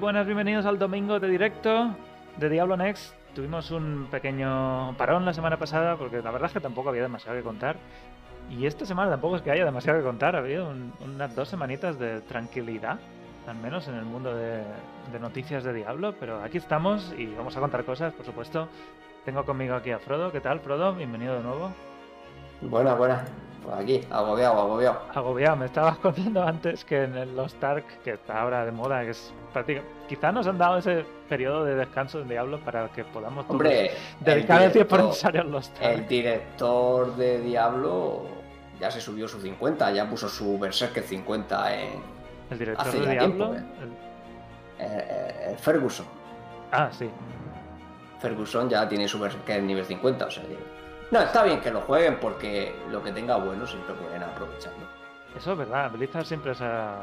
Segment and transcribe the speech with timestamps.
[0.00, 1.94] buenas, bienvenidos al domingo de directo
[2.36, 3.14] de Diablo Next.
[3.34, 7.36] Tuvimos un pequeño parón la semana pasada porque la verdad es que tampoco había demasiado
[7.36, 7.76] que contar.
[8.50, 10.34] Y esta semana tampoco es que haya demasiado que contar.
[10.34, 12.98] Ha habido un- unas dos semanitas de tranquilidad,
[13.46, 14.62] al menos en el mundo de,
[15.12, 16.14] de noticias de Diablo.
[16.18, 18.68] Pero aquí estamos y vamos a contar cosas, por supuesto.
[19.24, 20.32] Tengo conmigo aquí a Frodo.
[20.32, 20.94] ¿Qué tal, Frodo?
[20.94, 21.70] Bienvenido de nuevo.
[22.62, 23.22] Buenas, buenas.
[23.62, 25.00] Pues aquí, agobiado, agobiado.
[25.14, 29.02] Agobiado, me estabas contando antes que en el Lost Ark, que está ahora de moda,
[29.02, 29.94] que es prácticamente...
[30.08, 34.62] Quizá nos han dado ese periodo de descanso en Diablo para que podamos Hombre, dedicar
[34.62, 35.84] el tiempo necesario al Lost Ark.
[35.92, 38.22] El director de Diablo
[38.80, 41.88] ya se subió su 50, ya puso su Berserker 50 en
[42.50, 43.50] El director hace de Diablo.
[43.50, 43.62] tiempo, eh.
[43.82, 44.10] el-
[44.82, 46.06] eh, eh, Ferguson.
[46.72, 47.10] Ah, sí.
[48.18, 50.79] Ferguson ya tiene su Berserker nivel 50, o sea que...
[51.10, 54.84] No, está bien que lo jueguen porque lo que tenga bueno siempre pueden aprovecharlo.
[55.36, 55.90] Eso es verdad.
[55.92, 56.98] Blizzard siempre se ha,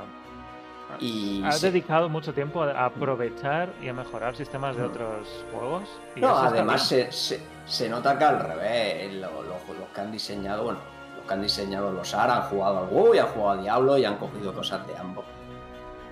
[1.00, 5.84] Y ha dedicado mucho tiempo a aprovechar y a mejorar sistemas de otros juegos.
[6.16, 10.64] y No, además se, se- se nota que al revés, lo- los que han diseñado,
[10.64, 10.80] bueno,
[11.18, 13.98] los que han diseñado los AR han jugado al WoW y han jugado a Diablo
[13.98, 15.26] y han cogido cosas de ambos.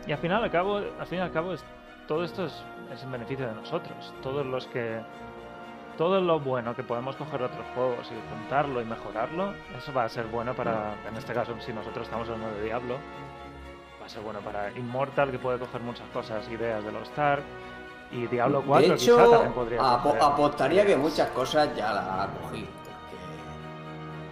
[0.06, 1.63] Y al final, al cabo, al fin y al cabo, es,
[2.07, 2.53] todo esto es,
[2.94, 4.13] es en beneficio de nosotros.
[4.22, 5.00] Todos los que.
[5.97, 10.03] Todo lo bueno que podemos coger de otros juegos y juntarlo y mejorarlo, eso va
[10.03, 12.95] a ser bueno para, en este caso, si nosotros estamos hablando de Diablo,
[14.01, 17.44] va a ser bueno para Immortal, que puede coger muchas cosas, ideas de los Stark,
[18.11, 20.22] y Diablo 4 de quizá hecho, también podría apo- coger.
[20.22, 22.67] apostaría que muchas cosas ya las ha cogido.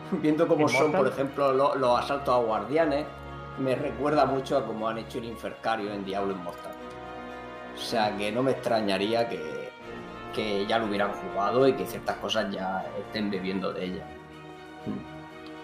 [0.09, 1.01] Porque viendo cómo son, ¿Immortal?
[1.01, 3.05] por ejemplo, lo- los asaltos a guardianes,
[3.57, 6.73] me recuerda mucho a cómo han hecho el Infercario en Diablo Immortal.
[7.73, 9.62] O sea que no me extrañaría que,
[10.33, 14.05] que ya lo hubieran jugado y que ciertas cosas ya estén bebiendo de ella.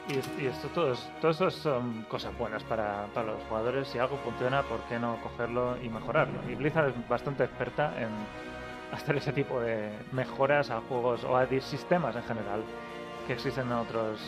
[0.08, 3.88] Y, y esto todo, todo son cosas buenas para, para los jugadores.
[3.88, 6.40] Si algo funciona, ¿por qué no cogerlo y mejorarlo?
[6.50, 8.10] Y Blizzard es bastante experta en
[8.92, 12.64] hacer ese tipo de mejoras a juegos o a sistemas en general
[13.28, 14.20] que existen en otros,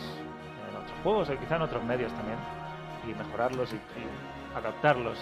[0.70, 2.38] en otros juegos o quizá en otros medios también.
[3.04, 5.18] Y mejorarlos y, y adaptarlos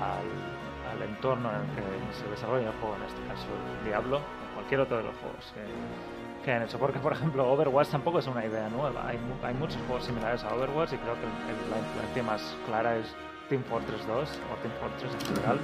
[0.00, 0.57] al,
[0.90, 3.46] al entorno en el que se desarrolla el juego, en este caso
[3.84, 6.78] Diablo, o cualquier otro de los juegos que, que han hecho.
[6.78, 9.06] Porque, por ejemplo, Overwatch tampoco es una idea nueva.
[9.06, 12.96] Hay, hay muchos juegos similares a Overwatch y creo que el- la influencia más clara
[12.96, 13.14] es
[13.48, 15.58] Team Fortress 2 o Team Fortress en general.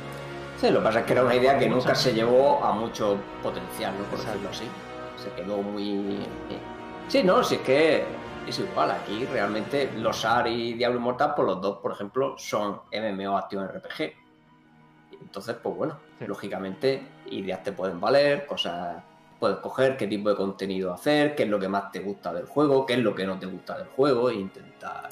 [0.57, 3.19] Sí, lo que pasa es que era una idea que nunca se llevó a mucho
[3.43, 4.05] potencial, ¿no?
[4.05, 4.39] Por Exacto.
[4.49, 4.69] decirlo así.
[5.17, 6.19] Se quedó muy...
[7.09, 8.05] Sí, no, si es que
[8.47, 8.91] es igual.
[8.93, 13.67] Aquí realmente los AR y Diablo Immortal, por los dos, por ejemplo, son MMO Action
[13.69, 14.24] RPG.
[15.25, 16.27] Entonces, pues bueno, Sí.
[16.27, 19.03] lógicamente ideas te pueden valer, cosas
[19.41, 22.47] puedes coger, qué tipo de contenido hacer, qué es lo que más te gusta del
[22.47, 25.11] juego, qué es lo que no te gusta del juego e intentar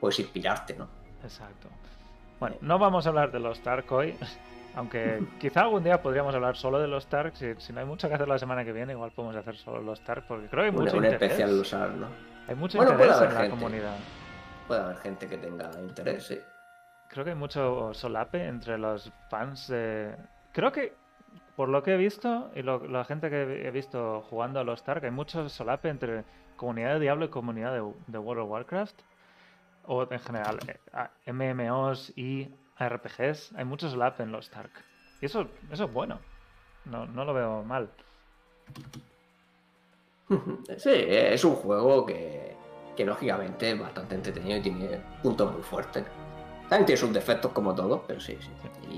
[0.00, 0.88] pues inspirarte, ¿no?
[1.22, 1.68] Exacto.
[2.38, 4.14] Bueno, no vamos a hablar de los Stark hoy.
[4.76, 7.34] Aunque quizá algún día podríamos hablar solo de los Stark.
[7.36, 9.80] Si, si no hay mucho que hacer la semana que viene, igual podemos hacer solo
[9.82, 10.24] los Stark.
[10.28, 11.22] Porque creo que hay Un, mucho un interés.
[11.32, 12.06] especial los AR, ¿no?
[12.46, 13.96] Hay mucho Bueno, interés en la comunidad.
[14.68, 16.38] Puede haber gente que tenga interés, sí.
[17.08, 20.14] Creo que hay mucho solape entre los fans de...
[20.52, 20.94] Creo que
[21.56, 25.04] por lo que he visto y la gente que he visto jugando a los Tark,
[25.04, 26.24] hay mucho solape entre
[26.56, 28.94] comunidad de Diablo y comunidad de, World of Warcraft.
[29.86, 33.54] O en general, eh, MMOs y RPGs.
[33.56, 34.70] Hay mucho solape en los Tark.
[35.20, 36.20] Y eso, eso es bueno.
[36.84, 37.90] No, no lo veo mal.
[40.76, 42.54] Sí, es un juego que,
[42.94, 46.04] que lógicamente es bastante entretenido y tiene puntos muy fuertes.
[46.68, 48.50] También tiene sus defectos como todo, pero sí, sí.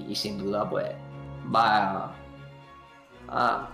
[0.09, 0.89] Y, sin duda, pues
[1.55, 2.13] va
[3.29, 3.69] a,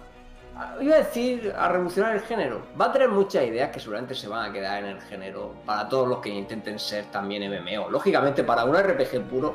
[0.80, 2.62] Iba a decir a revolucionar el género.
[2.80, 5.86] Va a tener muchas ideas que seguramente se van a quedar en el género para
[5.86, 7.90] todos los que intenten ser también MMO.
[7.90, 9.54] Lógicamente, para un RPG puro,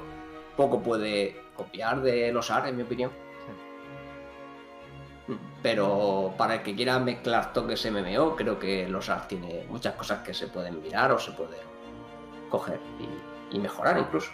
[0.55, 3.11] poco puede copiar de los AR, en mi opinión.
[5.63, 10.19] Pero para el que quiera mezclar toques MMO, creo que los ARC tiene muchas cosas
[10.19, 11.61] que se pueden mirar o se pueden
[12.49, 14.31] coger y, mejorar incluso.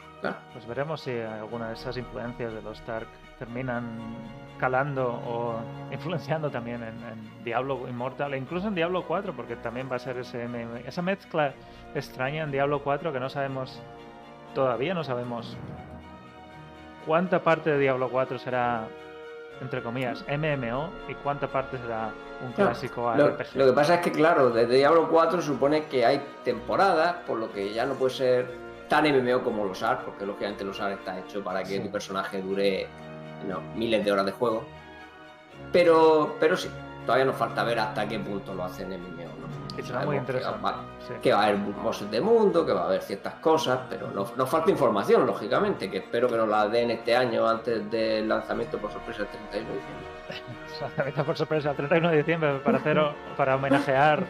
[0.54, 4.16] Pues veremos si alguna de esas influencias de los Stark terminan
[4.60, 5.56] calando o
[5.92, 10.18] influenciando también en, Diablo Immortal e incluso en Diablo 4, porque también va a ser
[10.18, 10.48] ese
[10.86, 11.54] esa mezcla
[11.96, 13.80] extraña en Diablo 4 que no sabemos,
[14.54, 15.56] todavía no sabemos
[17.06, 18.88] cuánta parte de Diablo 4 será
[19.62, 22.12] entre comillas, MMO y cuánta parte será
[22.46, 23.56] un clásico RPG.
[23.56, 27.52] Lo, que pasa es que, claro, desde Diablo 4 supone que hay temporadas, por lo
[27.52, 31.19] que ya no puede ser tan MMO como los ARC, porque lógicamente los ARC está
[31.19, 32.88] hecho para que tu personaje dure
[33.75, 34.63] miles de horas de juego.
[35.72, 36.69] Pero, pero sí,
[37.06, 39.24] todavía nos falta ver hasta qué punto lo hacen MMO.
[39.24, 39.57] ¿no?
[40.06, 40.57] muy interesante.
[41.22, 44.50] Que va, a haber bosses de mundo, que va a haber ciertas cosas, pero nos,
[44.50, 48.92] falta información, lógicamente, que espero que nos la den este año antes del lanzamiento por
[48.92, 50.07] sorpresa el 31 de diciembre.
[50.81, 53.01] lanzamiento por sorpresa el 31 de diciembre para, hacer,
[53.36, 54.24] para homenajear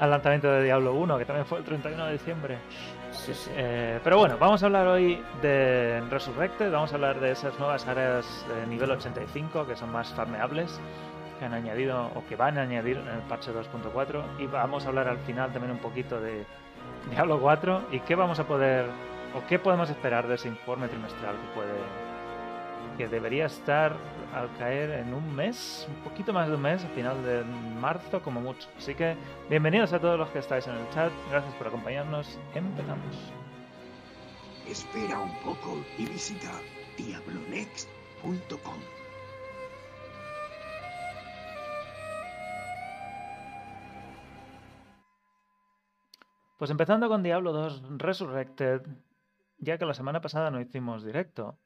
[0.00, 2.58] al lanzamiento de Diablo 1, que también fue el 31 de diciembre.
[3.56, 7.86] Eh, pero bueno, vamos a hablar hoy de Resurrected, vamos a hablar de esas nuevas
[7.86, 10.80] áreas de nivel 85 que son más farmeables
[11.38, 14.88] que han añadido o que van a añadir en el parche 2.4 y vamos a
[14.88, 16.44] hablar al final también un poquito de
[17.10, 18.86] Diablo 4 y qué vamos a poder
[19.34, 21.72] o qué podemos esperar de ese informe trimestral que puede
[22.98, 23.92] que debería estar
[24.34, 27.44] al caer en un mes, un poquito más de un mes, a final de
[27.80, 28.68] marzo como mucho.
[28.76, 29.16] Así que
[29.48, 33.32] bienvenidos a todos los que estáis en el chat, gracias por acompañarnos, empezamos.
[34.68, 36.50] Espera un poco y visita
[36.96, 38.80] diablonext.com.
[46.58, 48.82] Pues empezando con Diablo 2 Resurrected,
[49.58, 51.58] ya que la semana pasada no hicimos directo,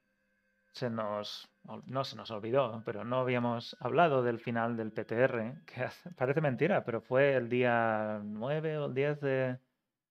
[0.73, 1.49] se nos,
[1.87, 6.85] no se nos olvidó, pero no habíamos hablado del final del PTR, que parece mentira,
[6.85, 9.59] pero fue el día 9 o el 10 de...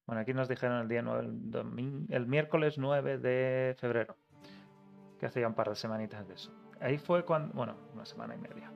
[0.06, 1.28] Bueno, aquí nos dijeron el día 9,
[2.10, 4.16] el, miércoles 9 de febrero,
[5.20, 6.54] que hace ya un par de semanitas de eso.
[6.80, 8.72] Ahí fue cuando, bueno, una semana y media.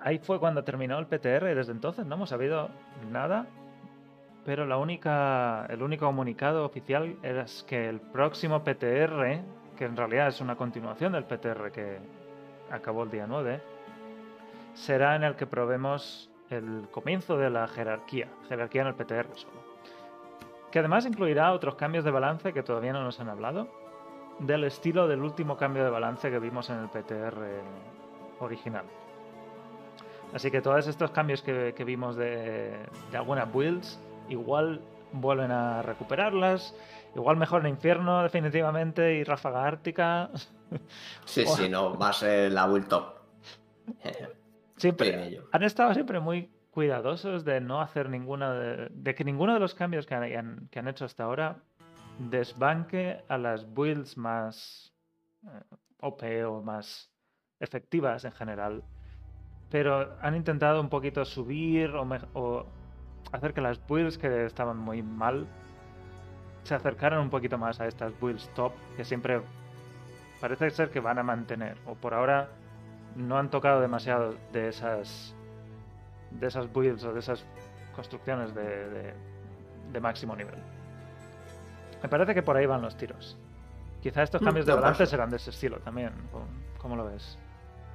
[0.00, 2.68] Ahí fue cuando terminó el PTR y desde entonces no hemos sabido
[3.10, 3.46] nada
[4.44, 9.40] pero la única, el único comunicado oficial es que el próximo PTR,
[9.76, 11.98] que en realidad es una continuación del PTR que
[12.70, 13.60] acabó el día 9,
[14.74, 19.74] será en el que probemos el comienzo de la jerarquía, jerarquía en el PTR solo.
[20.70, 23.68] Que además incluirá otros cambios de balance que todavía no nos han hablado,
[24.40, 27.62] del estilo del último cambio de balance que vimos en el PTR
[28.40, 28.84] original.
[30.32, 32.72] Así que todos estos cambios que, vimos de,
[33.12, 34.80] de algunas builds igual
[35.12, 36.74] vuelven a recuperarlas,
[37.14, 40.30] igual mejor en Infierno definitivamente y Ráfaga Ártica.
[41.24, 43.14] Sí, sí, no, va a ser la build top.
[44.76, 45.40] Siempre.
[45.52, 50.04] Han estado siempre muy cuidadosos de no hacer ninguna de, que ninguno de los cambios
[50.04, 51.58] que han, que han, hecho hasta ahora
[52.18, 54.92] desbanque a las builds más
[55.44, 57.08] eh, OP o más
[57.60, 58.82] efectivas en general.
[59.70, 62.66] Pero han intentado un poquito subir o, o
[63.30, 65.46] hacer que las builds que estaban muy mal
[66.64, 69.40] se acercaran un poquito más a estas builds top que siempre
[70.40, 71.76] parece ser que van a mantener.
[71.86, 72.48] O por ahora
[73.16, 75.34] no han tocado demasiado de esas
[76.30, 77.44] de esas builds o de esas
[77.94, 79.14] construcciones de,
[79.92, 80.56] de, máximo nivel.
[82.02, 83.38] Me parece que por ahí van los tiros.
[84.02, 86.12] Quizá estos mm, cambios de balance serán de ese estilo también.
[86.78, 87.38] ¿Cómo lo ves?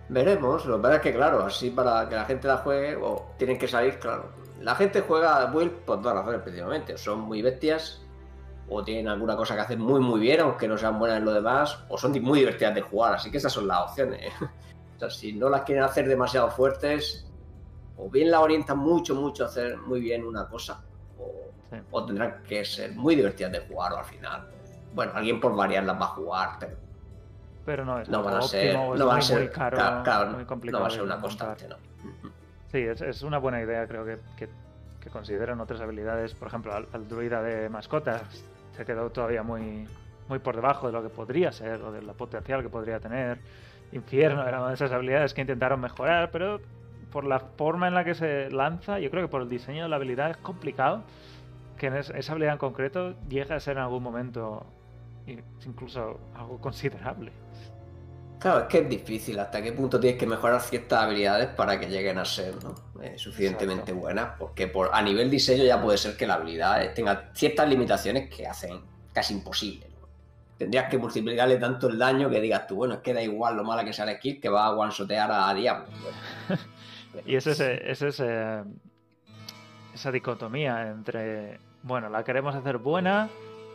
[0.07, 3.33] Veremos, lo que pasa es que, claro, así para que la gente la juegue, o
[3.37, 4.31] tienen que salir, claro.
[4.61, 6.97] La gente juega Build por dos razones, principalmente.
[6.97, 8.01] Son muy bestias,
[8.69, 11.33] o tienen alguna cosa que hacen muy, muy bien, aunque no sean buenas en lo
[11.33, 13.15] demás, o son muy divertidas de jugar.
[13.15, 14.31] Así que esas son las opciones.
[14.95, 17.27] o sea, si no las quieren hacer demasiado fuertes,
[17.97, 20.81] o bien la orientan mucho, mucho a hacer muy bien una cosa,
[21.17, 21.51] o,
[21.91, 24.47] o tendrán que ser muy divertidas de jugar, o al final.
[24.93, 26.77] Bueno, alguien por variar las va a jugar, pero
[27.65, 30.03] pero no es no van a ser, óptimo, no van a ser, muy caro, claro,
[30.03, 30.79] claro, muy complicado.
[30.79, 31.75] no va a ser una constante, ¿no?
[32.71, 34.49] Sí, es, es una buena idea, creo que, que,
[34.99, 36.33] que consideran otras habilidades.
[36.33, 38.23] Por ejemplo, al, al druida de mascotas
[38.79, 39.85] se quedó todavía muy,
[40.29, 43.37] muy por debajo de lo que podría ser o de la potencial que podría tener.
[43.91, 46.61] Infierno era una de esas habilidades que intentaron mejorar, pero
[47.11, 49.89] por la forma en la que se lanza, yo creo que por el diseño de
[49.89, 51.03] la habilidad es complicado
[51.77, 54.65] que en es- esa habilidad en concreto llegue a ser en algún momento
[55.65, 57.33] incluso algo considerable.
[58.39, 61.87] Claro, es que es difícil hasta qué punto tienes que mejorar ciertas habilidades para que
[61.89, 62.73] lleguen a ser ¿no?
[63.01, 63.99] Eh, suficientemente Exacto.
[63.99, 67.67] buenas, porque por, a nivel diseño ya puede ser que la habilidad eh, tenga ciertas
[67.67, 68.79] limitaciones que hacen
[69.11, 69.87] casi imposible.
[69.89, 70.07] ¿no?
[70.57, 73.63] Tendrías que multiplicarle tanto el daño que digas tú, bueno, es que da igual lo
[73.65, 75.87] mala que sea la skill que va a one-shotear a Diablo.
[76.01, 76.61] Bueno,
[77.25, 78.63] Y es ese, es ese-
[79.93, 83.27] esa dicotomía entre, bueno, la queremos hacer buena,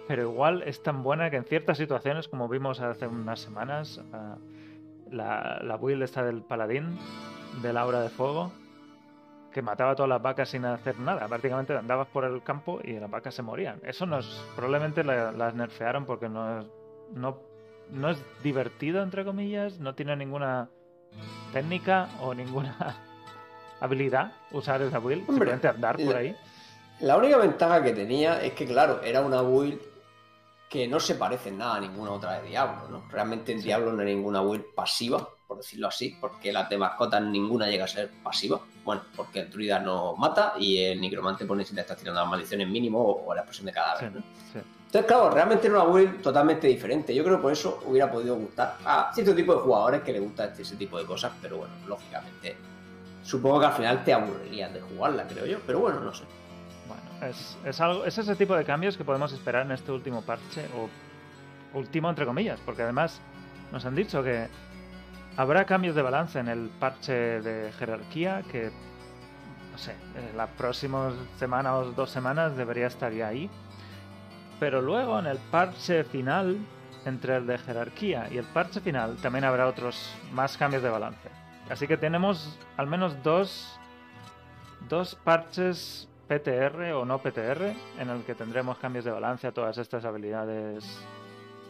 [0.09, 4.37] pero igual es tan buena que en ciertas situaciones, como vimos hace unas semanas, ah,
[5.11, 6.99] la, la build esta del paladín,
[7.63, 8.53] del aura de fuego,
[9.53, 11.29] que mataba a todas las vacas sin hacer nada.
[11.29, 13.81] Prácticamente andabas por el campo y las vacas se morían.
[13.85, 16.67] Eso nos probablemente la- las nerfearon porque no es,
[17.15, 17.39] no,
[17.91, 20.69] no es divertido, entre comillas, no tiene ninguna
[21.53, 22.77] técnica o ninguna
[23.81, 26.37] habilidad usar esa build, Hombre, simplemente andar por la- ahí.
[27.01, 29.81] La única ventaja que tenía es que, claro, era una build
[30.75, 33.05] que no se parece en nada a ninguna otra de Diablo, ¿no?
[33.09, 37.23] Realmente en Diablo no hay ninguna build pasiva, por decirlo así, porque las de mascotas
[37.23, 38.61] ninguna llega a ser pasiva.
[38.85, 42.29] Bueno, porque el druida no mata y el necromante pone si te estás tirando las
[42.29, 44.21] maldiciones mínimo o, o la explosión de Sí, cadáver, ¿no?
[44.53, 44.59] sí.
[44.87, 47.15] Entonces, claro, realmente era una build totalmente diferente.
[47.15, 50.23] Yo creo que por eso hubiera podido gustar a cierto tipo de jugadores que les
[50.23, 52.57] gusta este- ese tipo de cosas, pero bueno, lógicamente,
[53.23, 56.25] supongo que al final te aburrirías de jugarla, creo yo, pero bueno, no sé.
[57.29, 60.89] Es, algo, es ese tipo de cambios que podemos esperar en este último parche, o
[61.79, 63.21] último entre comillas, porque además
[63.73, 64.49] nos han dicho que
[65.37, 68.71] habrá cambios de balance en el parche de jerarquía que,
[69.73, 73.51] no sé, en las próximas semanas o dos semanas debería estar ya ahí.
[74.61, 76.59] Pero luego en el parche final,
[77.05, 81.29] entre el de jerarquía y el parche final, también habrá otros más cambios de balance.
[81.69, 83.79] Así que tenemos al menos dos,
[84.89, 89.77] dos parches PTR o no PTR en el que tendremos cambios de balance a todas
[89.79, 90.85] estas habilidades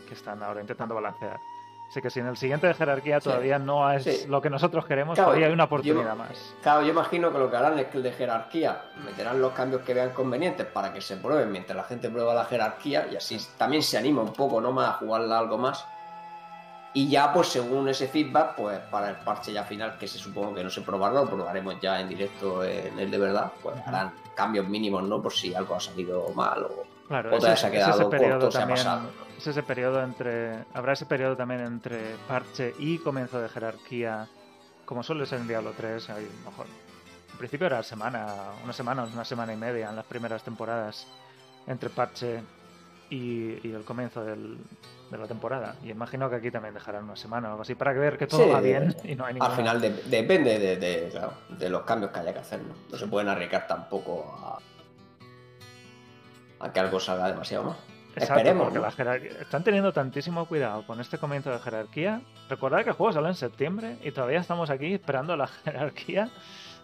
[0.08, 1.38] que están ahora intentando balancear.
[1.90, 4.26] Así que si en el siguiente de jerarquía Sí, todavía no es sí.
[4.26, 6.54] lo que nosotros queremos, Claro, todavía hay una yo- oportunidad más.
[6.62, 9.82] Claro, yo imagino que lo que harán es que el de jerarquía meterán los cambios
[9.82, 13.38] que vean convenientes para que se prueben mientras la gente prueba la jerarquía y así
[13.56, 14.72] también se anima un poco, ¿no?
[14.72, 15.86] Más a jugarla algo más.
[16.96, 20.54] Y ya, pues según ese feedback, pues para el parche ya final, que se supongo
[20.54, 24.12] que no se probará, lo probaremos ya en directo en el de verdad, pues harán
[24.36, 25.20] cambios mínimos, ¿no?
[25.20, 28.10] Por si algo ha salido mal o, Claro, otra ese- vez se ha quedado ese
[28.10, 29.02] periodo corto, se ha también- pasado.
[29.02, 29.24] ¿no?
[29.36, 30.64] Es ese periodo entre.
[30.72, 34.28] Habrá ese periodo también entre parche y comienzo de jerarquía,
[34.86, 36.08] como suele ser en Diablo 3.
[36.10, 36.66] Hay, a lo mejor,
[37.32, 38.26] en principio era semana,
[38.62, 41.08] una semana, una semana y media en las primeras temporadas
[41.66, 42.40] entre parche
[43.14, 44.58] y, y el comienzo del-
[45.10, 45.76] de la temporada.
[45.84, 48.44] Y imagino que aquí también dejarán una semana o algo así para ver que todo
[48.44, 49.50] Sí, va bien y no hay ninguna.
[49.52, 52.74] Al final de- depende de, de, claro, de los cambios que haya que hacer, ¿no?
[52.90, 54.34] No se pueden arriesgar tampoco
[56.60, 57.76] a, a que algo salga demasiado más.
[58.16, 58.84] Exacto, Esperemos, porque ¿no?
[58.84, 62.20] la jerarquía- están teniendo tantísimo cuidado con este comienzo de jerarquía.
[62.48, 66.30] Recordad que el juego sale en septiembre y todavía estamos aquí esperando la jerarquía.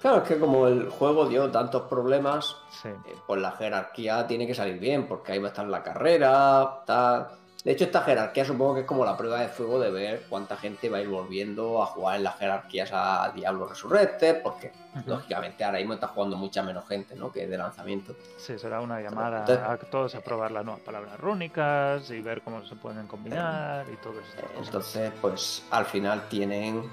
[0.00, 4.46] Claro, es que como el juego dio tantos problemas, Sí, eh, pues la jerarquía tiene
[4.46, 7.28] que salir bien, porque ahí va a estar la carrera, tal.
[7.62, 10.56] De hecho, esta jerarquía supongo que es como la prueba de fuego de ver cuánta
[10.56, 14.72] gente va a ir volviendo a jugar en las jerarquías a Diablo Resurrected, porque
[15.04, 17.30] lógicamente ahora mismo está jugando mucha menos gente, ¿no?
[17.30, 18.14] Que de lanzamiento.
[18.38, 22.40] sí, será una llamada Entonces- a todos a probar las nuevas palabras rúnicas y ver
[22.40, 24.46] cómo se pueden combinar y todo eso.
[24.58, 26.90] Entonces, pues al final tienen.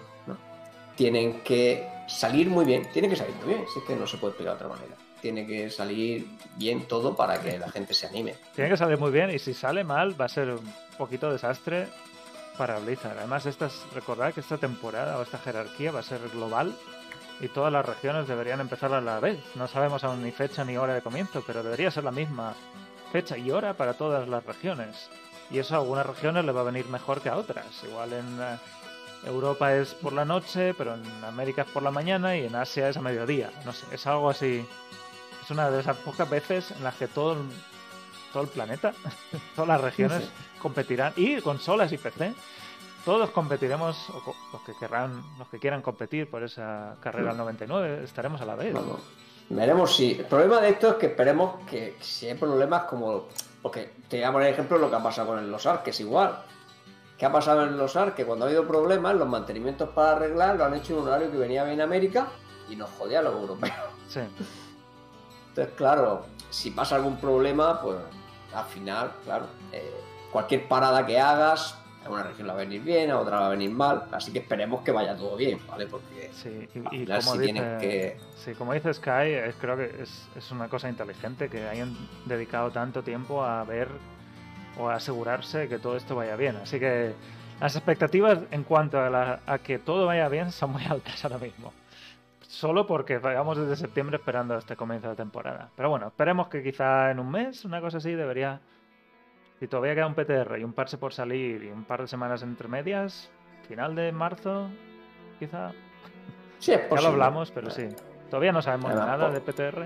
[0.97, 2.89] Tienen que salir muy bien.
[2.91, 4.95] Tiene que salir muy bien, si es que no se puede explicar de otra manera.
[5.21, 6.27] Tiene que salir
[6.57, 8.35] bien todo para que la gente se anime.
[8.55, 11.87] Tiene que salir muy bien y si sale mal va a ser un poquito desastre
[12.57, 13.17] para Blizzard.
[13.17, 16.75] Además, estas, recordad que esta temporada o esta jerarquía va a ser global
[17.39, 19.39] y todas las regiones deberían empezar a la vez.
[19.55, 22.55] No sabemos aún ni fecha ni hora de comienzo, pero debería ser la misma
[23.11, 25.09] fecha y hora para todas las regiones.
[25.51, 27.65] Y eso a algunas regiones le va a venir mejor que a otras.
[27.83, 28.57] Igual en eh,
[29.25, 32.89] Europa es por la noche, pero en América es por la mañana y en Asia
[32.89, 33.49] es a mediodía.
[33.65, 34.65] No sé, es algo así.
[35.43, 37.39] Es una de esas pocas veces en las que todo el,
[38.33, 38.93] todo el planeta,
[39.55, 40.29] todas las regiones
[40.61, 42.33] competirán, y consolas y PC,
[43.05, 47.37] todos competiremos, o co- los que querrán, los que quieran competir por esa carrera al
[47.37, 48.73] 99, estaremos a la vez.
[48.73, 48.99] Vamos.
[49.49, 50.11] Veremos si.
[50.11, 53.27] El problema de esto es que esperemos que si hay problemas como.
[53.61, 55.99] Porque te voy a poner ejemplo lo que ha pasado con el Los que es
[56.01, 56.37] igual.
[57.17, 58.15] ¿Qué ha pasado en los ARC?
[58.15, 61.31] Que cuando ha habido problemas, los mantenimientos para arreglar lo han hecho en un horario
[61.31, 62.27] que venía bien América
[62.69, 63.73] y nos jodía a los europeos.
[64.07, 64.21] Sí.
[65.49, 67.97] Entonces, claro, si pasa algún problema, pues
[68.53, 69.91] al final, claro, eh,
[70.31, 73.47] cualquier parada que hagas, a una región la va a venir bien, a otra va
[73.47, 75.87] a venir mal, así que esperemos que vaya todo bien, ¿vale?
[75.87, 78.17] Porque Sí, al y, y final como, si dice, que...
[78.35, 82.69] sí, como dice Sky, es- creo que es, es una cosa inteligente que hayan dedicado
[82.71, 83.89] tanto tiempo a ver
[84.79, 86.55] o asegurarse que todo esto vaya bien.
[86.57, 87.13] Así que
[87.59, 91.37] las expectativas en cuanto a, la- a que todo vaya bien son muy altas ahora
[91.37, 91.73] mismo.
[92.41, 95.69] Solo porque vayamos desde septiembre esperando este comienzo de temporada.
[95.75, 98.59] Pero bueno, esperemos que quizá en un mes, una cosa así, debería...
[99.59, 102.43] Si todavía queda un PTR y un parche por salir y un par de semanas
[102.43, 103.29] entre medias,
[103.67, 104.69] final de marzo,
[105.39, 105.71] quizá.
[106.59, 107.07] Sí, es Ya lo posible.
[107.11, 107.87] hablamos, pero sí.
[108.31, 109.41] Todavía no sabemos Además, nada por- de
[109.71, 109.85] PTR,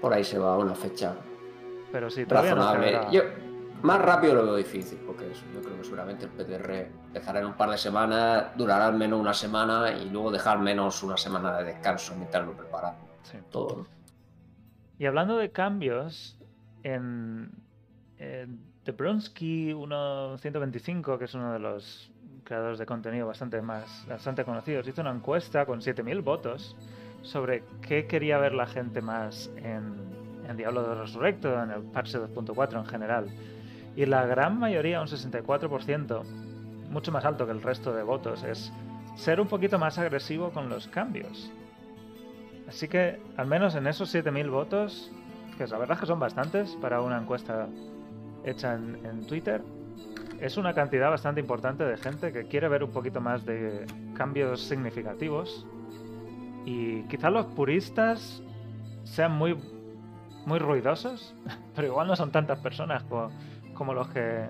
[0.00, 1.14] Por ahí se va una fecha
[1.92, 3.00] pero sí, todavía no razonable.
[3.10, 3.22] Yo
[3.82, 6.70] más rápido lo veo difícil, porque eso, yo creo que seguramente el PTR
[7.06, 11.02] empezará en un par de semanas, durará al menos una semana y luego dejar menos
[11.02, 13.38] una semana de descanso mientras lo preparan sí.
[13.50, 13.76] todo.
[13.78, 13.86] ¿no?
[14.98, 16.36] Y hablando de cambios,
[16.82, 17.50] en,
[18.18, 22.10] en The Bronsky 125, que es uno de los
[22.44, 26.76] creadores de contenido bastante más bastante conocidos, hizo una encuesta con 7000 votos
[27.22, 29.94] sobre qué quería ver la gente más en,
[30.48, 33.26] en Diablo de Resurrecto, en el parche 2.4 en general.
[33.96, 36.24] Y la gran mayoría, un 64%,
[36.90, 38.72] mucho más alto que el resto de votos, es
[39.16, 41.50] ser un poquito más agresivo con los cambios.
[42.68, 45.10] Así que, al menos en esos 7.000 votos,
[45.58, 47.68] que la verdad es que son bastantes para una encuesta
[48.44, 49.60] hecha en, Twitter,
[50.40, 54.62] es una cantidad bastante importante de gente que quiere ver un poquito más de cambios
[54.62, 55.66] significativos.
[56.64, 58.42] Y quizá los puristas
[59.02, 59.58] sean muy,
[60.46, 61.34] muy ruidosos,
[61.74, 63.30] pero igual no son tantas personas como,
[63.80, 64.44] como los que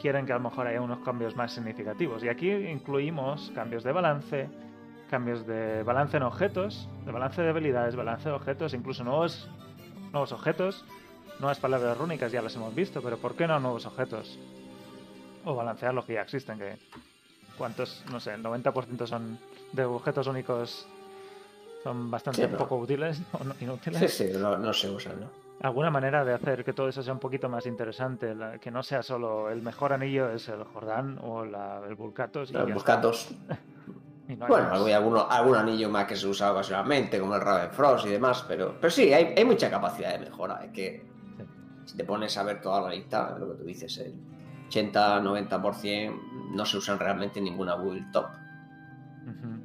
[0.00, 2.22] quieren que a lo mejor haya unos cambios más significativos.
[2.22, 4.48] Y aquí incluimos cambios de balance,
[5.10, 9.48] cambios de balance en objetos, de balance de habilidades, balance de objetos, incluso nuevos,
[10.12, 10.84] nuevos objetos,
[11.40, 14.38] nuevas palabras rúnicas ya las hemos visto, pero ¿por qué no nuevos objetos?
[15.44, 16.78] O balancear los que ya existen, que
[17.58, 19.40] cuántos, no sé, el 90% son
[19.72, 20.86] de objetos únicos
[21.82, 23.98] son bastante Sí, poco útiles o no- inútiles.
[24.12, 25.45] Sí, sí, no, no se usan, ¿no?
[25.60, 28.34] ¿Alguna manera de hacer que todo eso sea un poquito más interesante?
[28.34, 32.52] la- que no sea solo el mejor anillo es el Jordán o la- el Vulcatos.
[32.52, 33.30] Los
[34.28, 37.70] y no Bueno, algún, alguno- algún anillo más que se usa ocasionalmente, como el Raven
[37.70, 40.62] Frost y demás, pero, pero sí, hay, hay mucha capacidad de mejora.
[40.64, 41.06] Es que
[41.86, 44.14] si te pones a ver toda la lista, lo que tú dices, el
[44.68, 48.26] 80-90% no se usan realmente en ninguna build top.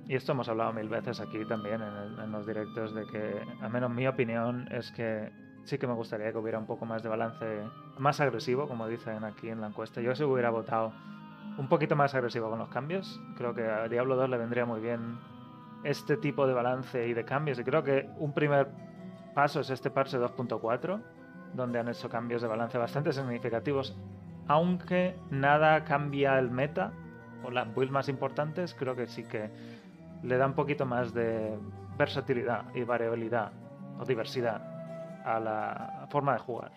[0.07, 3.41] Y esto hemos hablado mil veces aquí también en, el- en los directos de que,
[3.61, 5.31] al menos mi opinión, es que
[5.63, 7.45] sí que me gustaría que hubiera un poco más de balance,
[7.97, 10.01] más agresivo, como dicen aquí en la encuesta.
[10.01, 10.91] Yo sí hubiera votado
[11.57, 13.19] un poquito más agresivo con los cambios.
[13.37, 15.19] Creo que a Diablo 2 le vendría muy bien
[15.83, 17.59] este tipo de balance y de cambios.
[17.59, 18.69] Y creo que un primer
[19.33, 21.01] paso es este parche 2.4,
[21.53, 23.95] donde han hecho cambios de balance bastante significativos.
[24.47, 26.91] Aunque nada cambia el meta,
[27.43, 29.49] o las builds más importantes, creo que sí que
[30.23, 31.57] le da un poquito más de
[31.97, 33.51] versatilidad y variabilidad
[33.99, 34.70] o diversidad
[35.25, 36.71] a la forma de jugar.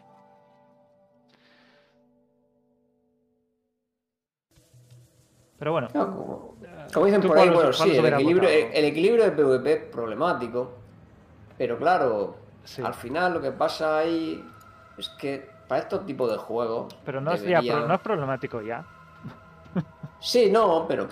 [5.59, 6.57] Pero bueno, No,
[6.93, 9.85] como, dicen ¿Tú por ahí, bueno, sí, el equilibrio, el, el equilibrio del PvP es
[9.85, 10.73] problemático,
[11.57, 12.83] pero claro, sí.
[12.83, 14.45] al final lo que pasa ahí
[14.99, 16.95] es que para estos tipos de juegos.
[17.05, 18.85] pero no es, ya no es problemático ya.
[20.21, 21.07] Sí, no, pero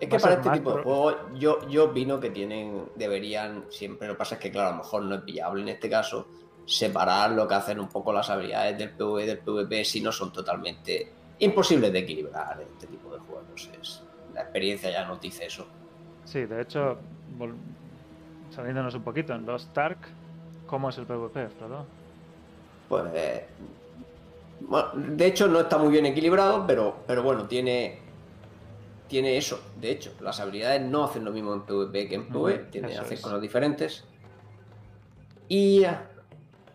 [0.00, 4.14] es que para este tipo de juegos yo, yo opino que tienen, deberían siempre, lo
[4.14, 6.26] que pasa es que claro, a lo mejor no es viable en este caso,
[6.68, 10.12] separar lo que hacen un poco las habilidades del PvE y del PvP si no
[10.12, 13.70] son totalmente imposibles de equilibrar en este tipo de juegos.
[13.80, 14.02] Es,
[14.34, 15.66] la experiencia ya nos dice eso.
[16.26, 16.98] Sí, de hecho,
[18.54, 19.98] saliéndonos un poquito en los Stark,
[20.66, 21.86] ¿cómo es el PvP, Frodo?
[22.86, 23.46] Pues eh,
[24.60, 28.00] bueno, de hecho no está muy bien equilibrado, pero, pero bueno, tiene
[29.08, 29.58] tiene eso.
[29.80, 33.14] De hecho, las habilidades no hacen lo mismo en PvP que en PvE, tienen hacen
[33.14, 33.20] es.
[33.22, 34.04] cosas diferentes.
[35.48, 35.82] Y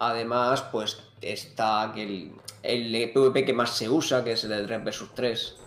[0.09, 2.31] además, pues está que el,
[2.63, 5.57] el PvP que más se usa, que es el de 3 vs 3,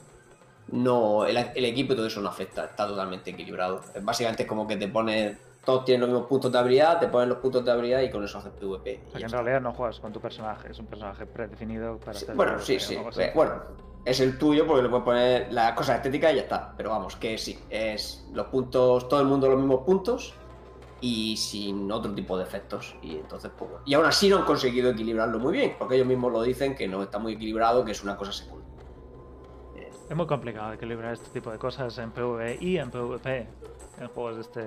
[0.69, 3.81] no, el, el equipo y todo eso no afecta, está totalmente equilibrado.
[4.03, 7.29] Básicamente es como que te pones, todos tienen los mismos puntos de habilidad, te ponen
[7.29, 9.01] los puntos de habilidad y con eso haces PvP.
[9.19, 12.37] ya en realidad no juegas con tu personaje, es un personaje predefinido para Sí, hacer
[12.37, 12.99] bueno, sí, o sí.
[13.21, 13.55] eh, bueno,
[14.05, 16.73] es el tuyo porque le puedes poner las cosas estéticas y ya está.
[16.77, 20.35] Pero vamos, que sí, es los puntos, todo el mundo los mismos puntos
[21.01, 22.95] y sin otro tipo de efectos.
[23.03, 23.71] Y entonces, pues.
[23.85, 26.89] Y aún así no han conseguido equilibrarlo muy bien, porque ellos mismos lo dicen que
[26.89, 28.67] no está muy equilibrado, que es una cosa secundaria.
[30.09, 33.49] Es muy complicado equilibrar este tipo de cosas en PvE y en PvP
[34.01, 34.65] en juegos de este.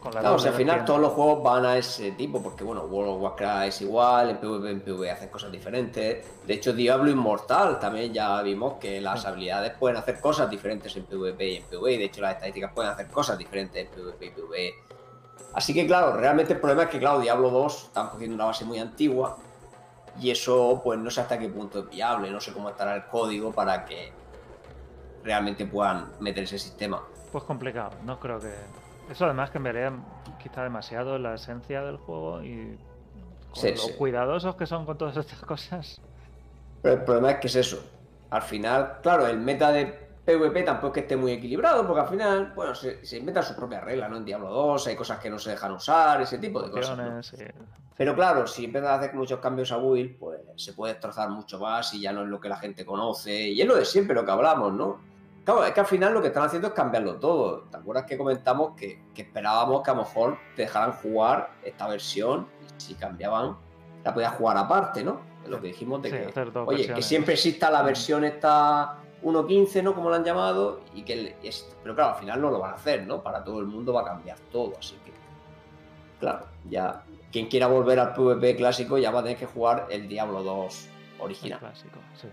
[0.00, 3.16] Con la claro, al final todos los juegos van a ese tipo, porque bueno, World
[3.16, 6.26] of Warcraft es igual, en PvP, en PvE hacen cosas diferentes.
[6.46, 11.04] De hecho, Diablo Inmortal también ya vimos que las habilidades pueden hacer cosas diferentes en
[11.04, 11.98] PvP y en PvE.
[11.98, 14.74] De hecho, las estadísticas pueden hacer cosas diferentes en PvP y PvE.
[15.54, 18.64] Así que claro, realmente el problema es que, claro, Diablo 2 están cogiendo una base
[18.64, 19.38] muy antigua
[20.20, 23.06] y eso pues no sé hasta qué punto es viable, no sé cómo estará el
[23.06, 24.12] código para que
[25.24, 27.02] realmente puedan meter ese sistema.
[27.32, 28.54] Pues complicado, no creo que...
[29.10, 29.92] Eso además cambiaría
[30.40, 32.78] quizá demasiado la esencia del juego y
[33.62, 36.00] lo cuidadosos que son con todas estas cosas.
[36.82, 37.84] Pero el problema es que es eso.
[38.30, 42.08] Al final, claro, el meta de PvP tampoco es que esté muy equilibrado, porque al
[42.08, 44.16] final, bueno, se, se inventan sus propias reglas, ¿no?
[44.18, 47.32] En Diablo 2 hay cosas que no se dejan usar, ese tipo de cosas.
[47.96, 51.58] Pero claro, si empiezas a hacer muchos cambios a build, pues se puede destrozar mucho
[51.58, 53.48] más y ya no es lo que la gente conoce.
[53.48, 55.00] Y es lo de siempre lo que hablamos, ¿no?
[55.44, 57.64] Claro, es que al final lo que están haciendo es cambiarlo todo.
[57.70, 62.46] ¿Te acuerdas que comentamos que, esperábamos que a lo mejor te dejaran jugar esta versión
[62.62, 63.56] y si cambiaban,
[64.02, 65.20] la podías jugar aparte, ¿no?
[65.46, 69.94] Lo que dijimos de que, oye, que siempre exista la versión esta 1.15, ¿no?
[69.94, 71.34] Como lo han llamado, y que
[71.82, 73.22] pero claro, al final no lo van a hacer, ¿no?
[73.22, 75.12] Para todo el mundo va a cambiar todo, así que,
[76.18, 80.08] claro, ya quien quiera volver al PvP clásico ya va a tener que jugar el
[80.08, 80.88] Diablo 2
[81.20, 81.58] original.
[81.58, 82.28] clásico, sí.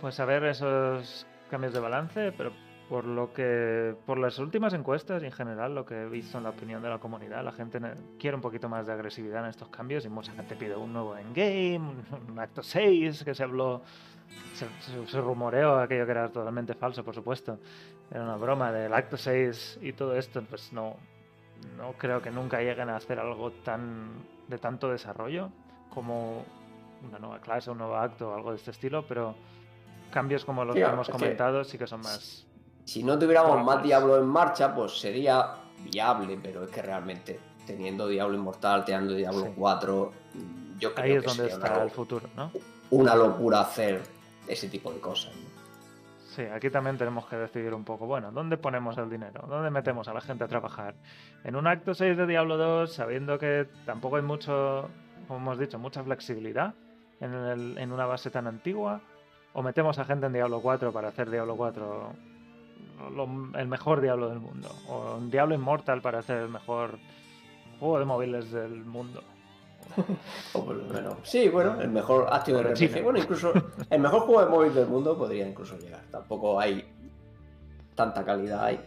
[0.00, 2.52] Pues a ver esos cambios de balance, pero
[2.88, 6.44] por lo que por las últimas encuestas y en general lo que he visto en
[6.44, 7.80] la opinión de la comunidad la gente
[8.18, 11.16] quiere un poquito más de agresividad en estos cambios y mucha gente pide un nuevo
[11.16, 11.80] endgame
[12.28, 13.82] un acto 6 que se habló
[15.06, 17.58] se, rumoreó aquello que era totalmente falso, por supuesto.
[18.10, 20.96] Era una broma del acto 6 y todo esto, pues no,
[21.76, 24.10] no creo que nunca lleguen a hacer algo tan
[24.48, 25.50] de tanto desarrollo
[25.92, 26.44] como
[27.06, 29.34] una nueva clase, un nuevo acto o algo de este estilo, pero
[30.10, 32.46] cambios como los que hemos comentado sí que son más...
[32.84, 38.06] Si no tuviéramos más Diablo en marcha, pues sería viable, pero es que realmente teniendo
[38.06, 40.12] Diablo Inmortal, teniendo Diablo 4,
[40.78, 42.52] yo creo Ahí es donde está el futuro, ¿no?
[42.90, 44.15] Una locura hacer
[44.48, 45.32] ese tipo de cosas.
[46.36, 49.46] Sí, aquí también tenemos que decidir un poco, bueno, ¿dónde ponemos el dinero?
[49.48, 50.94] ¿Dónde metemos a la gente a trabajar?
[51.44, 54.90] En un acto 6 de Diablo 2, sabiendo que tampoco hay mucho,
[55.28, 56.74] como hemos dicho, mucha flexibilidad
[57.20, 59.00] en, en una base tan antigua,
[59.54, 62.12] o metemos a gente en Diablo 4 para hacer Diablo 4
[63.58, 66.98] el mejor Diablo del mundo, o un Diablo Immortal para hacer el mejor
[67.78, 69.22] juego de móviles del mundo.
[71.22, 73.02] Sí, bueno, el mejor activo de RPG.
[73.02, 73.52] Bueno, incluso
[73.90, 76.02] el mejor juego de móvil del mundo podría incluso llegar.
[76.10, 76.84] Tampoco hay
[77.94, 78.80] tanta calidad ahí.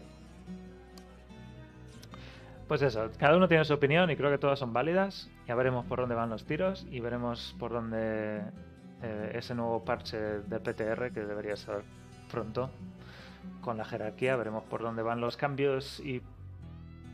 [2.67, 5.29] Pues eso, cada uno tiene su opinión y creo que todas son válidas.
[5.47, 8.43] Ya veremos por dónde van los tiros y veremos por dónde
[9.01, 11.81] eh, ese nuevo parche de PTR que debería ser
[12.31, 12.69] pronto
[13.61, 14.35] con la jerarquía.
[14.35, 16.21] Veremos por dónde van los cambios y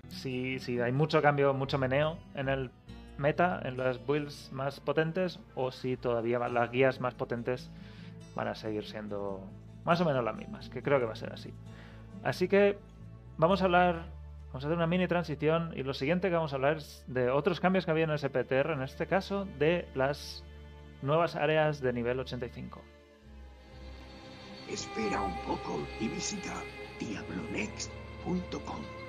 [0.09, 2.71] si, si hay mucho cambio, mucho meneo en el
[3.17, 7.69] meta en las builds más potentes o si todavía las guías más potentes
[8.36, 9.41] van a seguir siendo
[9.86, 11.54] más o menos las mismas, que creo que va a ser así.
[12.23, 12.78] Así que
[13.38, 14.08] vamos a hablar,
[14.47, 17.30] vamos a hacer una mini transición y lo siguiente que vamos a hablar es de
[17.30, 20.43] otros cambios que había en el SPTR, en este caso de las
[21.01, 22.82] nuevas áreas de nivel 85.
[24.69, 26.54] Espera un poco y visita
[26.99, 29.04] diablonext.com.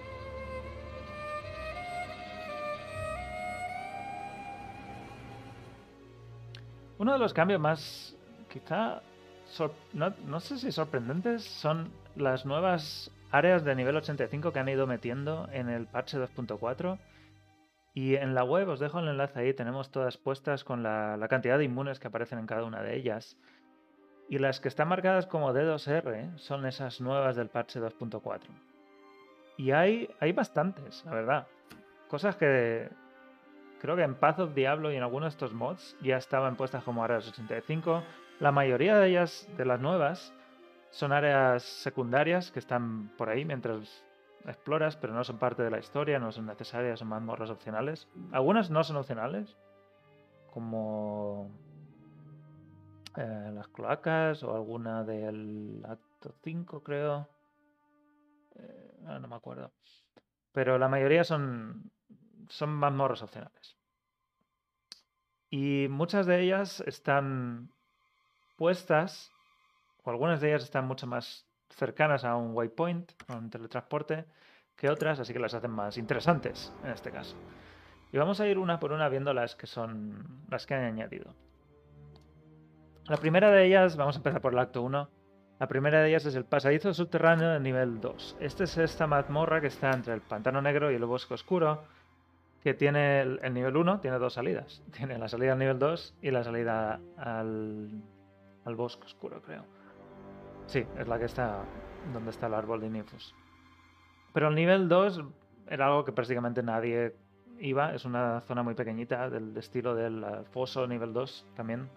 [6.98, 8.16] Uno de los cambios más,
[8.50, 9.02] quizá,
[9.92, 15.46] no, sé si sorprendentes, son las nuevas áreas de nivel 85 que han ido metiendo
[15.52, 16.98] en el parche 2.4.
[17.92, 21.58] Y en la web os dejo el enlace ahí, tenemos todas puestas con la, cantidad
[21.58, 23.36] de inmunes que aparecen en cada una de ellas.
[24.28, 28.40] Y las que están marcadas como D2R son esas nuevas del parche 2.4.
[29.58, 31.46] Y hay, hay bastantes, la verdad.
[32.08, 32.90] Cosas que,
[33.86, 36.82] Creo que en Path of Diablo y en algunos de estos mods ya estaban puestas
[36.82, 38.02] como áreas 85.
[38.40, 40.34] La mayoría de ellas, de las nuevas,
[40.90, 44.04] son áreas secundarias que están por ahí mientras
[44.44, 48.08] exploras, pero no son parte de la historia, no son necesarias, son mazmorras opcionales.
[48.32, 49.56] Algunas no son opcionales,
[50.50, 51.48] como
[53.16, 57.28] eh, las cloacas o alguna del acto 5, creo.
[58.56, 59.70] Eh, no me acuerdo.
[60.50, 61.92] Pero la mayoría son
[62.48, 63.75] son mazmorras opcionales.
[65.50, 67.70] Y muchas de ellas están
[68.56, 69.30] puestas,
[70.02, 74.24] o algunas de ellas están mucho más cercanas a un waypoint, a un teletransporte,
[74.76, 77.36] que otras, así que las hacen más interesantes en este caso.
[78.12, 81.34] Y vamos a ir una por una viendo las que son las que han añadido.
[83.08, 85.08] La primera de ellas, vamos a empezar por el acto 1,
[85.58, 88.36] La primera de ellas es el pasadizo subterráneo de nivel 2.
[88.40, 91.84] Esta es esta mazmorra que está entre el pantano negro y el bosque oscuro,
[92.66, 94.82] que tiene el, el nivel 1, tiene dos salidas.
[94.90, 98.02] Tiene la salida al nivel 2 y la salida al,
[98.74, 99.64] bosque oscuro, creo.
[100.66, 101.62] Sí, es la que está
[102.12, 103.36] donde está el árbol de Nifus.
[104.32, 105.22] Pero el nivel 2
[105.68, 107.14] era algo que prácticamente nadie
[107.60, 107.94] iba.
[107.94, 111.88] Es una zona muy pequeñita del estilo del foso nivel 2 también.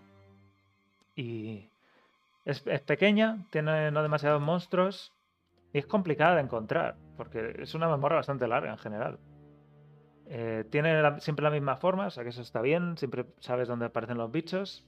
[1.16, 1.68] Y
[2.46, 5.12] es pequeña, tiene no demasiados monstruos
[5.74, 9.18] y es complicada de encontrar, porque es una memoria bastante larga en general.
[10.32, 13.86] Eh, tiene siempre la misma forma, o sea que eso está bien, siempre sabes dónde
[13.88, 14.86] aparecen los bichos,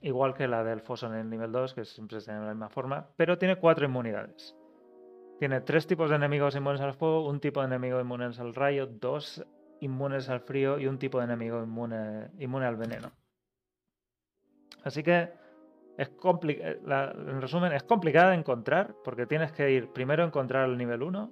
[0.00, 3.08] igual que la del foso en el nivel 2, que siempre tiene la misma forma,
[3.16, 4.56] pero tiene cuatro inmunidades.
[5.38, 8.86] Tiene tres tipos de enemigos inmunes al fuego, un tipo de enemigo inmune al rayo,
[8.86, 9.44] dos
[9.80, 13.12] inmunes al frío y un tipo de enemigo inmune, inmune al veneno.
[14.82, 15.30] Así que
[15.98, 20.26] es eh, la- en resumen, es complicada de encontrar porque tienes que ir primero a
[20.26, 21.30] encontrar el nivel 1,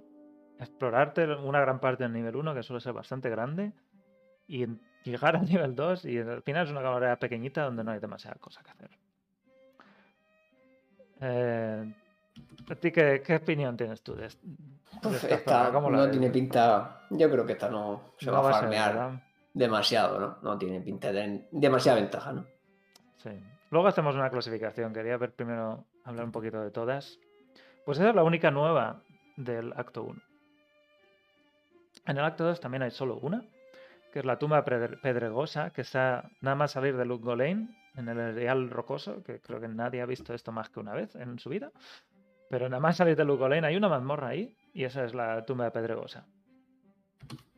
[0.59, 3.73] explorarte una gran parte del nivel 1, que suele ser bastante grande,
[4.47, 4.67] y
[5.05, 8.37] llegar al nivel 2 y al final es una cámara pequeñita donde no hay demasiada
[8.41, 8.91] cosa que hacer.
[11.21, 11.93] Eh,
[12.71, 14.57] ¿A ti qué, qué opinión tienes tú de, est- de
[15.03, 16.11] Pues esta no ves?
[16.11, 17.01] tiene pinta.
[17.11, 19.21] Yo creo que esta no se No va a farmear
[19.55, 20.39] demasiado, ¿no?
[20.43, 22.45] No tiene pinta de demasiada ventaja, ¿no?
[23.17, 23.31] Sí.
[23.71, 24.93] Luego hacemos una clasificación.
[24.93, 27.19] Quería ver primero hablar un poquito de todas.
[27.85, 29.03] Pues esa es la única nueva
[29.37, 30.21] del acto 1.
[32.09, 33.45] En el acto 2 también hay solo una,
[34.13, 38.35] que es la tumba pedre- pedregosa, que está nada más salir de Lutgolain, en el
[38.35, 41.51] Real Rocoso, que creo que nadie ha visto esto más que una vez en su
[41.51, 41.71] vida.
[42.49, 45.65] Pero nada más salir de Lutgolain hay una mazmorra ahí, y esa es la tumba
[45.67, 46.27] de pedregosa.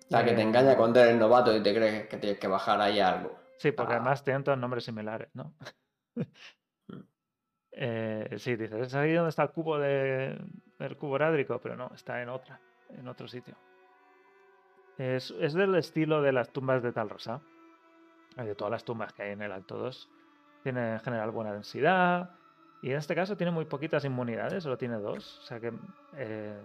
[0.08, 2.98] La que te engaña cuando eres novato y te crees que tienes que bajar ahí
[2.98, 3.38] algo.
[3.58, 3.96] Sí, porque Ah.
[3.96, 5.54] además tienen todos nombres similares, ¿no?
[7.72, 10.36] Eh, sí, dices, es ahí donde está el cubo de
[10.80, 12.60] el cubo rádrico, pero no, está en otra,
[12.98, 13.54] en otro sitio.
[15.00, 17.40] Es, es del estilo de las tumbas de Talrosa,
[18.36, 20.10] eh, de todas las tumbas que hay en el Acto 2.
[20.62, 22.30] Tiene en general buena densidad,
[22.82, 25.72] y en este caso tiene muy poquitas inmunidades, solo tiene dos, o sea que
[26.16, 26.60] eh,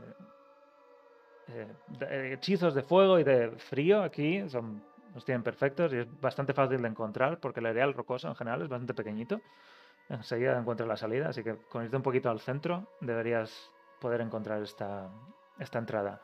[1.50, 4.82] eh, eh, hechizos de fuego y de frío aquí son,
[5.13, 8.62] los tienen perfectos y es bastante fácil de encontrar porque el areal rocoso en general
[8.62, 9.41] es bastante pequeñito.
[10.08, 14.62] Enseguida encuentras la salida, así que con irte un poquito al centro deberías poder encontrar
[14.62, 15.10] esta,
[15.60, 16.21] esta entrada.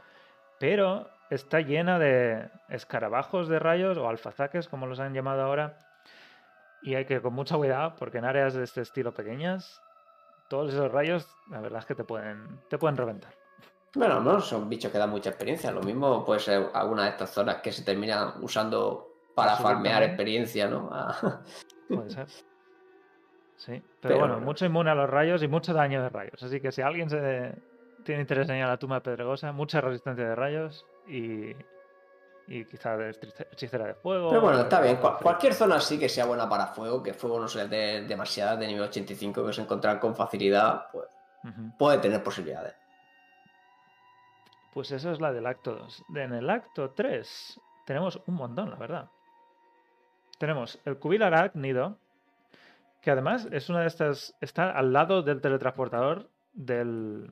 [0.60, 5.78] Pero está llena de escarabajos de rayos o alfazaques, como los han llamado ahora,
[6.84, 9.82] y hay que ir con mucha cuidado porque en áreas de este estilo pequeñas,
[10.50, 13.34] todos esos rayos, la verdad es que te pueden, te pueden reventar.
[13.96, 15.72] Bueno, no son bichos que dan mucha experiencia.
[15.72, 20.68] Lo mismo puede ser alguna de estas zonas que se terminan usando para farmear experiencia,
[20.68, 20.90] ¿no?
[20.92, 21.42] Ah,
[21.88, 22.28] Puede ser.
[23.58, 24.46] Sí, pero, Pero bueno, bueno.
[24.46, 26.42] mucho inmune a los rayos y mucho daño de rayos.
[26.42, 27.54] Así que si alguien se
[28.04, 31.56] tiene interés en ir a la tumba pedregosa, mucha resistencia de rayos y,
[32.48, 32.98] y quizá
[33.52, 34.30] hechicera de fuego.
[34.30, 34.98] Pero bueno, está bien.
[34.98, 38.56] Cual- cualquier zona sí que sea buena para fuego, que fuego no sea de demasiada
[38.58, 41.08] de nivel 85 que se encontrar con facilidad, pues
[41.78, 42.76] puede tener posibilidades.
[44.74, 46.04] Pues eso es la del acto 2.
[46.16, 49.10] En el acto 3 tenemos un montón, la verdad.
[50.38, 51.98] Tenemos el cubil arácnido,
[53.02, 54.34] que además es una de estas.
[54.42, 57.30] Está al lado del teletransportador del.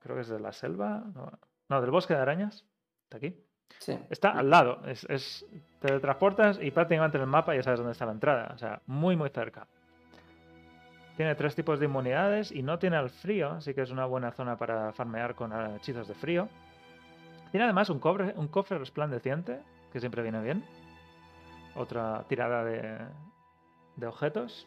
[0.00, 1.02] Creo que es de la selva.
[1.14, 1.32] No,
[1.68, 2.64] no, del bosque de arañas.
[3.12, 3.36] Está aquí.
[3.78, 3.98] Sí.
[4.10, 4.80] Está al lado.
[4.86, 5.44] Es, es-
[5.80, 8.52] te teletransportas y prácticamente en el mapa ya sabes dónde está la entrada.
[8.54, 9.66] O sea, muy, muy cerca.
[11.16, 14.30] Tiene tres tipos de inmunidades y no tiene al frío, así que es una buena
[14.32, 16.48] zona para farmear con hechizos de frío.
[17.50, 19.60] Tiene además un, cobre, un cofre resplandeciente,
[19.92, 20.64] que siempre viene bien.
[21.74, 22.98] Otra tirada de,
[23.96, 24.66] de objetos.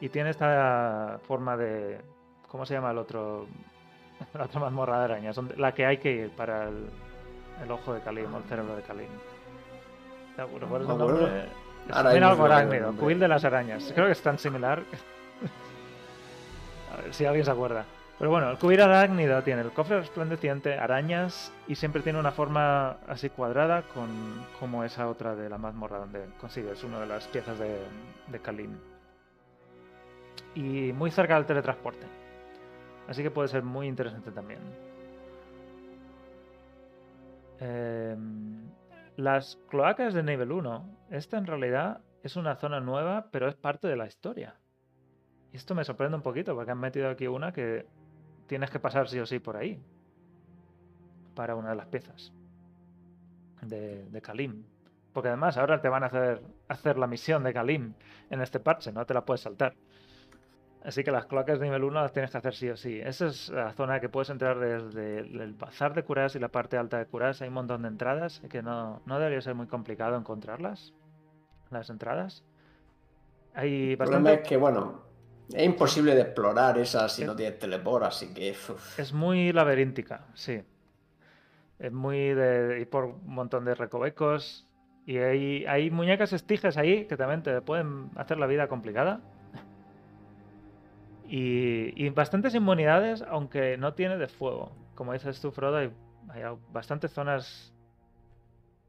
[0.00, 2.00] Y tiene esta forma de...
[2.48, 3.46] ¿Cómo se llama el otro?
[4.34, 6.86] La otra mazmorra de arañas, la que hay que ir para el,
[7.62, 9.08] el ojo de Kalim o el cerebro de Kalim.
[10.36, 11.48] ¿Te acuerdas cuál es el nombre?
[11.86, 13.92] Mismo algo arácnido, de las arañas.
[13.94, 14.82] Creo que es tan similar.
[16.92, 17.84] A ver si alguien se acuerda.
[18.18, 22.98] Pero bueno, el cubil arácnido tiene el cofre resplandeciente, arañas y siempre tiene una forma
[23.08, 24.08] así cuadrada con
[24.60, 27.76] como esa otra de la mazmorra donde consigues una de las piezas de,
[28.28, 28.78] de Kalim.
[30.54, 32.06] Y muy cerca del teletransporte.
[33.08, 34.60] Así que puede ser muy interesante también.
[37.60, 38.68] Em,
[39.16, 40.84] las cloacas de nivel 1.
[41.10, 44.56] Esta en realidad es una zona nueva, pero es parte de la historia.
[45.52, 47.86] Y esto me sorprende un poquito, porque han metido aquí una que
[48.46, 49.80] tienes que pasar sí o sí por ahí.
[51.34, 52.32] Para una de las piezas.
[53.62, 54.64] De, de Kalim.
[55.12, 57.94] Porque además ahora te van a hacer, hacer la misión de Kalim
[58.30, 59.76] en este parche, no te la puedes saltar.
[60.84, 63.00] Así que las cloacas de nivel 1 las tienes que hacer sí o sí.
[63.02, 66.76] Esa es la zona que puedes entrar desde el bazar de curas y la parte
[66.76, 67.40] alta de curas.
[67.40, 70.92] Hay un montón de entradas que no, no debería ser muy complicado encontrarlas.
[71.70, 72.44] Las entradas.
[73.54, 75.04] Hay El problema es que, bueno,
[75.50, 78.50] es imposible de explorar esa si no tienes teleport, así que.
[78.50, 78.98] uf.
[78.98, 80.62] Es muy laberíntica, sí.
[81.78, 84.68] Es muy de ir por un montón de recovecos.
[85.06, 89.22] Y hay, hay muñecas estiges ahí que también te pueden hacer la vida complicada.
[91.36, 94.70] Y, y bastantes inmunidades, aunque no tiene de fuego.
[94.94, 95.90] Como dices tú, Frodo, hay,
[96.70, 97.74] bastantes zonas.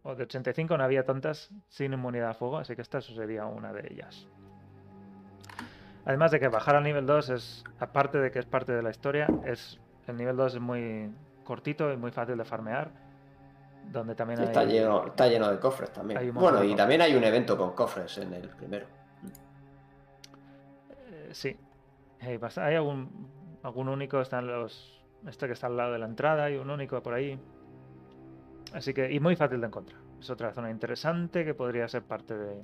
[0.03, 3.73] O de 85 no había tantas sin inmunidad a fuego, así que esta sería una
[3.73, 4.27] de ellas.
[6.05, 8.91] Además de que bajar al nivel 2 es, aparte de que es parte de la
[8.91, 11.11] historia, es el nivel 2 es muy
[11.43, 12.91] cortito y muy fácil de farmear.
[13.91, 14.45] Donde también hay...
[14.45, 16.31] Está lleno, está lleno de cofres también.
[16.31, 16.77] Bueno, y cofres.
[16.77, 18.85] también hay un evento con cofres en el primero.
[21.09, 21.57] Eh, sí.
[22.19, 23.29] Hay, algún,
[23.63, 25.03] algún único, están los.
[25.27, 27.39] Este que está al lado de la entrada, hay un único por ahí.
[28.73, 29.11] Así que.
[29.11, 29.99] Y muy fácil de encontrar.
[30.19, 32.63] Es otra zona interesante que podría ser parte de.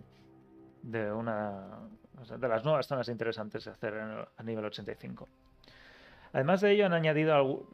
[0.83, 1.79] De una.
[2.19, 5.27] o sea, de las nuevas zonas interesantes de hacer en- a nivel 85.
[6.33, 7.67] Además de ello, han añadido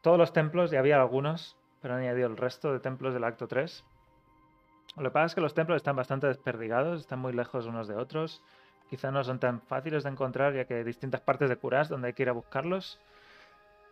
[0.00, 3.48] todos los templos, ya había algunos, pero han añadido el resto de templos del acto
[3.48, 3.84] 3.
[4.96, 7.96] Lo que pasa es que los templos están bastante desperdigados, están muy lejos unos de
[7.96, 8.42] otros.
[8.90, 12.08] Quizá no son tan fáciles de encontrar, ya que hay distintas partes de Curas donde
[12.08, 12.98] hay que ir a buscarlos.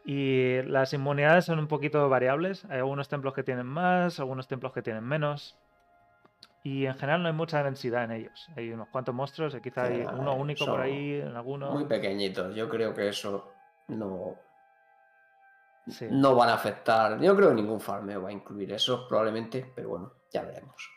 [0.04, 2.64] Y las inmunidades son un poquito variables.
[2.66, 5.56] Hay algunos templos que tienen más, algunos templos que tienen menos.
[6.64, 8.48] Y en general no hay mucha densidad en ellos.
[8.56, 11.70] Hay unos cuantos monstruos, quizá hay uno único por ahí, en alguno.
[11.70, 12.54] Muy pequeñitos.
[12.54, 13.52] Yo creo que eso
[13.88, 14.34] no,
[15.86, 16.06] Sí.
[16.10, 17.20] no van a afectar.
[17.20, 20.90] Yo creo que ningún farmeo va a incluir eso, probablemente, pero bueno, ya veremos.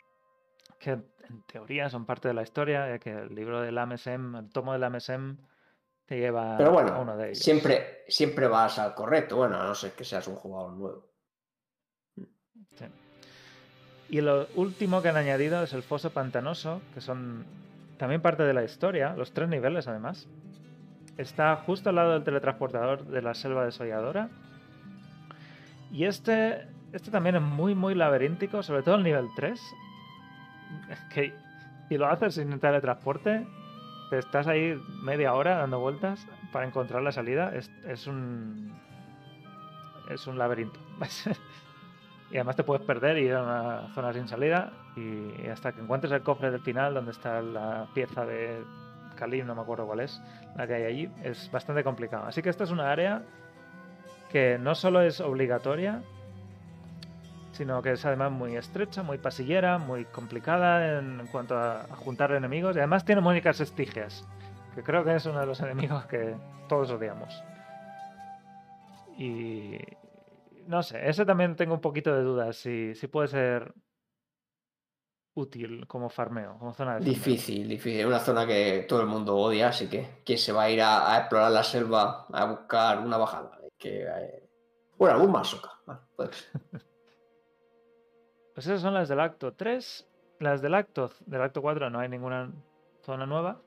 [0.78, 1.00] que
[1.32, 4.72] en teoría son parte de la historia, ya que el libro del AMSM, el tomo
[4.72, 5.36] del AMSM,
[6.06, 7.38] te lleva Pero a uno de ellos.
[7.38, 9.36] siempre, siempre vas al correcto.
[9.36, 11.08] Bueno, a no ser que seas un jugador nuevo.
[12.76, 12.84] Sí.
[14.10, 17.46] Y lo último que han añadido es el foso pantanoso, que son
[17.96, 20.28] también parte de la historia, los tres niveles además.
[21.16, 24.28] Está justo al lado del teletransportador de la selva desolladora.
[25.90, 29.60] Y este, este también es muy, muy laberíntico, sobre todo el nivel 3.
[30.90, 31.34] Es que
[31.88, 33.46] si lo haces sin teletransporte,
[34.10, 37.54] te estás ahí media hora dando vueltas para encontrar la salida.
[37.54, 38.72] Es, es un.
[40.10, 40.78] Es un laberinto.
[42.30, 44.72] y además te puedes perder y ir a una zona sin salida.
[44.96, 48.62] Y hasta que encuentres el cofre del final, donde está la pieza de
[49.16, 50.20] Kalim, no me acuerdo cuál es,
[50.56, 52.26] la que hay allí, es bastante complicado.
[52.26, 53.22] Así que esta es una área
[54.30, 56.02] que no solo es obligatoria,
[57.52, 62.74] sino que es además muy estrecha, muy pasillera, muy complicada en, cuanto a, juntar enemigos.
[62.76, 64.26] Y además tiene muñecas estigias,
[64.74, 66.34] que creo que es uno de los enemigos que
[66.68, 67.42] todos odiamos.
[69.18, 69.78] Y
[70.66, 73.74] no sé, ese también tengo un poquito de dudas si, si puede ser
[75.34, 77.14] útil como farmeo, como zona de farmeo.
[77.14, 78.00] Difícil, difícil.
[78.00, 80.80] Es una zona que todo el mundo odia, así que ¿quién se va a ir
[80.80, 83.58] a, a explorar la selva a buscar una bajada?
[83.78, 84.48] Que, eh,
[84.96, 85.70] Bueno, algún masoca.
[85.86, 86.60] Vale, puede ser.
[88.54, 90.06] Pues esas son las del acto 3.
[90.40, 92.50] Las del acto, del acto 4 no hay ninguna
[93.02, 93.60] zona nueva.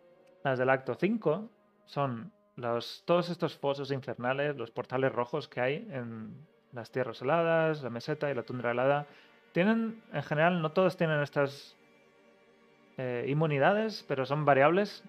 [0.43, 1.49] Las del acto 5
[1.85, 7.81] son los, todos estos fosos infernales, los portales rojos que hay en las tierras heladas,
[7.81, 9.07] la meseta y la tundra helada.
[9.53, 11.75] Tienen, en general, no todos tienen estas
[12.97, 15.03] eh, inmunidades, pero son variables.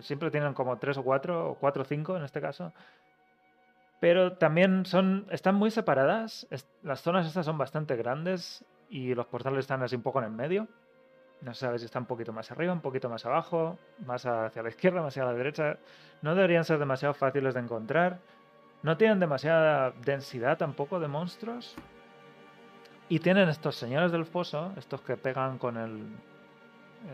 [0.00, 2.72] Siempre tienen como 3 o 4, o 4 o 5 en este caso.
[3.98, 6.46] Pero también son, están muy separadas.
[6.82, 10.30] las zonas estas son bastante grandes y los portales están así un poco en el
[10.30, 10.68] medio.
[11.40, 14.68] No sabes si están un poquito más arriba, un poquito más abajo, más hacia la
[14.68, 15.78] izquierda, más hacia la derecha.
[16.22, 18.18] No deberían ser demasiado fáciles de encontrar.
[18.82, 21.74] No tienen demasiada densidad tampoco de monstruos.
[23.08, 26.16] Y tienen estos señores del foso, estos que pegan con el,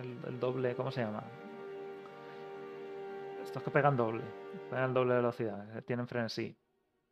[0.01, 1.23] el, el doble, ¿cómo se llama?
[3.45, 4.23] Estos que pegan doble,
[4.71, 6.57] pegan doble velocidad, que tienen frenesí.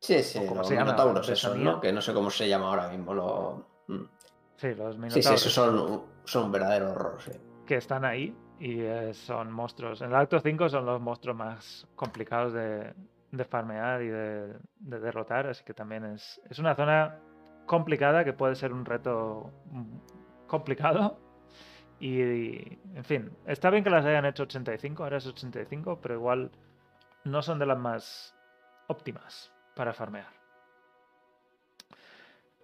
[0.01, 1.57] Sí, sí, como los se llama, esos.
[1.57, 1.79] ¿no?
[1.81, 3.13] Que no sé cómo se llama ahora mismo.
[3.13, 3.67] Lo...
[4.61, 5.41] Sí, los Sí, minotauros.
[5.41, 7.33] sí, esos son, son un verdadero horror, sí.
[7.67, 10.03] que están ahí y eh, son monstruos.
[10.03, 12.93] En el acto 5 son los monstruos más complicados de,
[13.31, 17.19] de farmear y de, de derrotar, así que también es, es una zona
[17.67, 21.19] complicada que puede ser un reto mm, complicado.
[22.01, 26.51] Y, en fin, está bien que las hayan hecho 85, ahora es 85, pero igual
[27.25, 28.35] no son de las más
[28.89, 30.40] óptimas para farmear.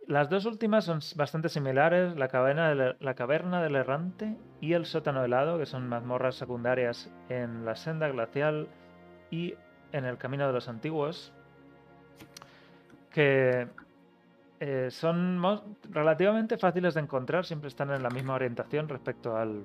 [0.06, 5.66] Las dos últimas son bastante similares, la caverna, del, errante y el sótano helado, que
[5.66, 8.68] son mazmorras secundarias en la senda glacial
[9.32, 9.54] y
[9.90, 11.32] en el camino de los antiguos
[13.10, 13.66] que
[14.60, 15.42] eh, son
[15.90, 19.64] relativamente fáciles de encontrar, siempre están en la misma orientación respecto al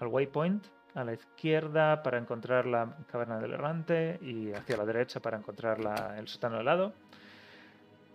[0.00, 0.64] waypoint,
[0.94, 5.78] a la izquierda para encontrar la caverna del errante y hacia la derecha para encontrar
[6.16, 6.92] el sótano helado.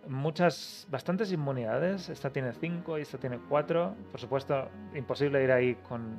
[0.06, 2.08] Muchas, bastantes inmunidades.
[2.08, 3.94] Esta tiene 5 y esta tiene 4.
[4.10, 6.18] Por supuesto, imposible ir ahí con,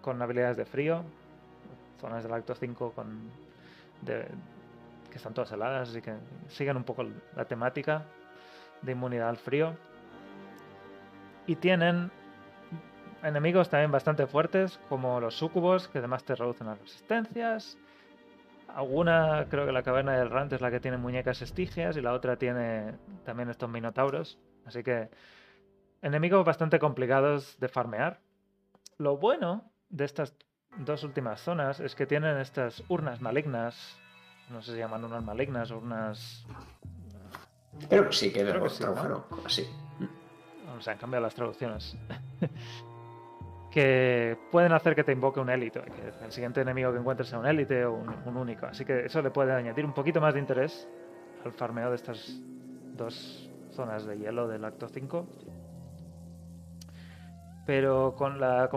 [0.00, 1.04] con habilidades de frío.
[2.00, 3.30] Zonas del acto 5 con,
[4.04, 6.14] que están todas heladas, así que
[6.48, 7.04] siguen un poco
[7.36, 8.04] la temática
[8.82, 9.76] de inmunidad al frío.
[11.46, 12.10] Y tienen
[13.22, 17.78] enemigos también bastante fuertes, como los sucubos, que además te reducen las resistencias.
[18.74, 22.12] Alguna, creo que la caverna del Rant es la que tiene muñecas estigias y la
[22.12, 22.94] otra tiene
[23.24, 24.38] también estos minotauros.
[24.64, 25.10] Así que
[26.00, 28.20] enemigos bastante complicados de farmear.
[28.98, 30.34] Lo bueno de estas
[30.78, 33.98] dos últimas zonas es que tienen estas urnas malignas.
[34.48, 36.46] No sé si llaman urnas malignas o urnas
[37.88, 38.84] Creo que sí, que, Creo que sí,
[39.44, 39.66] así.
[40.80, 41.96] se han cambiado las traducciones.
[43.72, 47.38] que pueden hacer que te invoque un élite, que el siguiente enemigo que encuentres sea
[47.38, 48.66] un élite o un, único.
[48.66, 50.86] Así que eso le puede añadir un poquito más de interés
[51.42, 52.38] al farmeo de estas
[52.94, 55.26] dos zonas de hielo del acto 5.
[57.64, 58.68] Pero con la,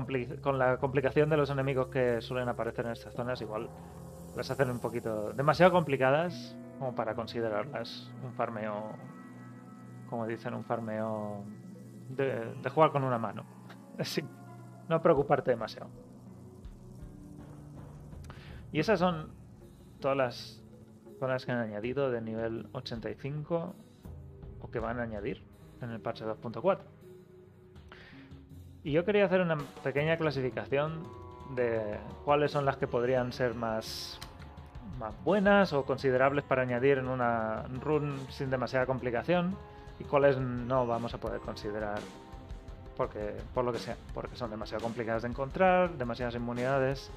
[0.42, 3.70] con la complicación de los enemigos que suelen aparecer en estas zonas, igual
[4.38, 8.94] las hacen un poquito demasiado complicadas como para considerarlas un farmeo,
[10.10, 11.44] como dicen, un farmeo
[12.10, 13.44] de, jugar con una mano.
[14.00, 14.24] Así,
[14.90, 15.90] no preocuparte demasiado.
[18.72, 19.30] Y esas son
[20.00, 20.64] todas las
[21.20, 23.76] zonas que han añadido de nivel 85
[24.62, 25.44] o que van a añadir
[25.82, 26.80] en el parche 2.4.
[28.84, 31.04] Y yo quería hacer una pequeña clasificación
[31.56, 34.20] de cuáles son las que podrían ser más
[35.00, 39.56] más buenas o considerables para añadir en una run sin demasiada complicación
[40.00, 42.00] y cuáles no vamos a poder considerar
[42.96, 47.10] porque por lo que sea, porque son demasiado complicadas de encontrar, demasiadas inmunidades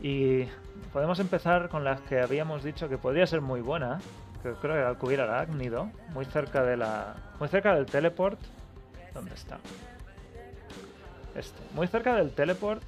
[0.00, 0.44] y
[0.92, 4.00] podemos empezar con las que habíamos dicho que podría ser muy buena,
[4.42, 8.38] que creo que era el cubrir arácnido, muy cerca de la muy cerca del teleport.
[9.12, 9.58] ¿Dónde está?
[11.34, 12.82] Este, muy cerca del teleport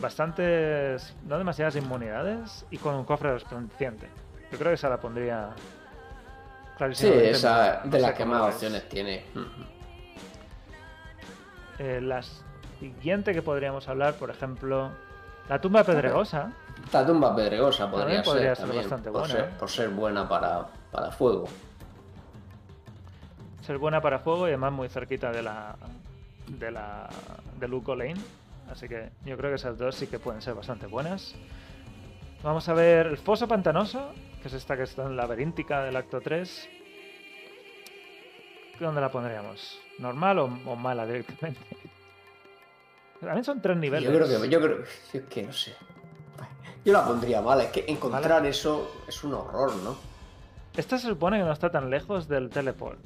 [0.00, 4.08] bastantes, no demasiadas inmunidades y con un cofre resplandeciente.
[4.50, 5.54] Yo creo que esa la pondría
[6.92, 9.24] Sí, esa de las que más opciones tiene.
[11.78, 12.22] Eh, la
[12.78, 14.90] siguiente que podríamos hablar, por ejemplo,
[15.48, 16.52] la tumba pedregosa.
[16.92, 19.34] La tumba pedregosa podría, ser, bastante buena.
[19.34, 19.48] ¿eh?
[19.58, 21.46] por ser buena para, para fuego.
[23.62, 25.76] Ser buena para fuego y además muy cerquita de la
[26.46, 27.08] de la
[27.58, 28.20] de Luco Lane.
[28.70, 31.34] Así que yo creo que esas dos sí que pueden ser bastante buenas.
[32.42, 34.12] Vamos a ver el foso pantanoso,
[34.42, 36.68] que es esta que está en laberíntica del acto 3.
[38.80, 39.78] ¿Dónde la pondríamos?
[39.98, 41.60] ¿Normal o, mala directamente?
[43.20, 44.10] También son tres niveles.
[44.10, 45.74] Yo creo que, yo creo, yo que no sé.
[46.84, 49.96] Yo la pondría mala, es que encontrar eso es un horror, ¿no?
[50.76, 52.98] Esta se supone que no está tan lejos del teleport.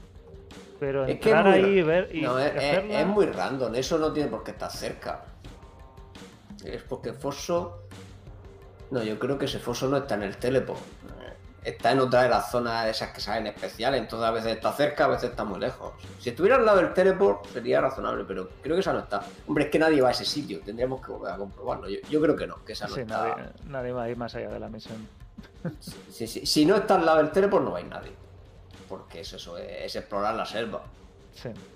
[0.81, 4.53] Pero entrar ahí y ver y no, es, muy random, eso no tiene por qué
[4.53, 5.25] estar cerca.
[6.65, 7.83] Es porque Foso.
[8.91, 10.81] No, yo creo que ese Foso no está en el teleport.
[11.65, 14.01] Está en otra de las zonas esas que salen especiales.
[14.01, 15.93] Entonces a veces está cerca, a veces está muy lejos.
[16.21, 19.23] Si estuviera al lado del teleport sería razonable, pero creo que esa no está.
[19.47, 20.61] Hombre, es que nadie va a ese sitio.
[20.61, 21.89] Tendríamos que volver a comprobarlo.
[21.89, 23.53] Yo, creo que no, que esa no está.
[23.67, 25.09] Nadie, va a ir más allá de la misión.
[26.11, 26.47] Sí, sí.
[26.47, 28.13] Si no está al lado del teleport, no va a ir nadie.
[28.89, 30.83] Porque es eso, es explorar la selva.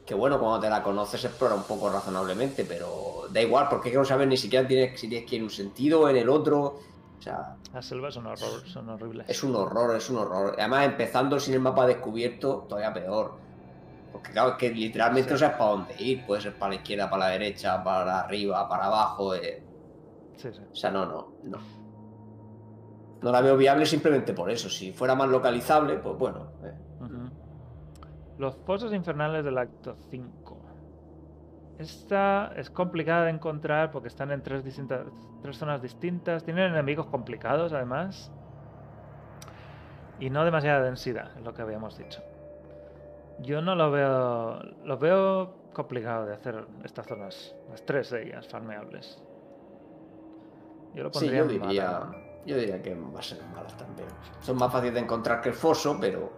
[0.05, 4.05] Que bueno, cuando te la conoces explora un poco razonablemente, pero da igual, porque no
[4.05, 6.81] sabes ni siquiera tienes, si tienes que ir en un sentido o en el otro.
[7.23, 9.31] O sea, Las selvas son, horror, son horribles.
[9.31, 10.57] Es un horror, es un horror.
[10.59, 13.35] Además, empezando sin el mapa descubierto, todavía peor.
[14.11, 16.27] Porque claro, es que literalmente no sabes para dónde ir.
[16.27, 19.37] Puede ser para la izquierda, para la derecha, para arriba, para abajo.
[19.37, 19.63] Eh.
[20.69, 21.59] O sea, no, no, no.
[23.23, 24.69] No la veo viable simplemente por eso.
[24.69, 26.49] Si fuera más localizable, pues bueno.
[26.65, 26.75] Eh.
[28.39, 30.42] Los pozos infernales del acto 5.
[31.83, 35.05] Esta es complicada de encontrar porque están en tres, distintas,
[35.43, 36.45] tres zonas distintas.
[36.45, 38.31] Tienen enemigos complicados además.
[40.21, 42.23] Y no demasiada densidad, es lo que habíamos dicho.
[43.41, 44.63] Yo no lo veo.
[44.85, 47.53] Lo veo complicado de hacer estas zonas.
[47.69, 49.21] Las tres de ellas, farmeables.
[50.95, 52.11] Yo lo pondría yo diría,
[52.47, 54.09] yo diría que va a ser malas también.
[54.41, 56.31] Son más fáciles de encontrar que el foso, pero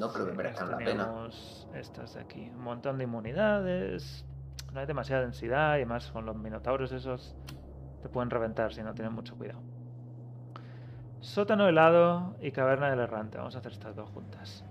[0.00, 1.28] no creo que merezcan la pena.
[1.74, 2.50] Estas de aquí.
[2.50, 4.24] Un montón de inmunidades.
[4.74, 7.36] No hay demasiada densidad y más con los minotauros esos
[8.02, 9.60] te pueden reventar si no tienes mucho cuidado.
[11.20, 13.38] Sótano helado y caverna del errante.
[13.38, 14.64] Vamos a hacer estas dos juntas.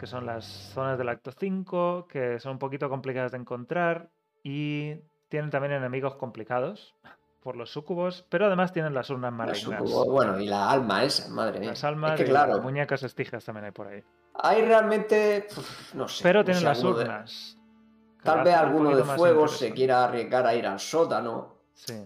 [0.00, 4.08] Que son las zonas del acto 5, que son un poquito complicadas de encontrar
[4.42, 4.94] y
[5.28, 6.94] tienen también enemigos complicados
[7.42, 9.82] por los sucubos, pero además tienen las urnas malignas.
[10.06, 11.68] bueno, y la alma esa, madre mía.
[11.70, 14.02] Las almas es que y claro, las muñecas estijas también hay por ahí.
[14.34, 16.22] hay realmente, uf, no sé.
[16.22, 17.57] Pero no tienen sé, las de- urnas.
[18.34, 22.04] Tal vez alguno de fuego se quiera arriesgar a ir al sótano, Sí.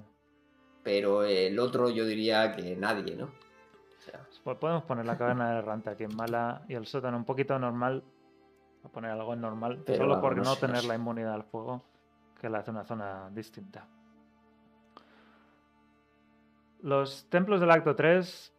[0.83, 3.25] pero el otro yo diría que nadie, ¿no?
[3.27, 7.17] O sea, Pues podemos poner la caverna del errante aquí en mala y el sótano
[7.17, 8.03] un poquito normal.
[8.85, 11.85] A poner algo en normal, Pero solo por no tener la inmunidad al fuego,
[12.41, 13.87] que le hace una zona distinta.
[16.81, 18.53] Los templos del acto 3.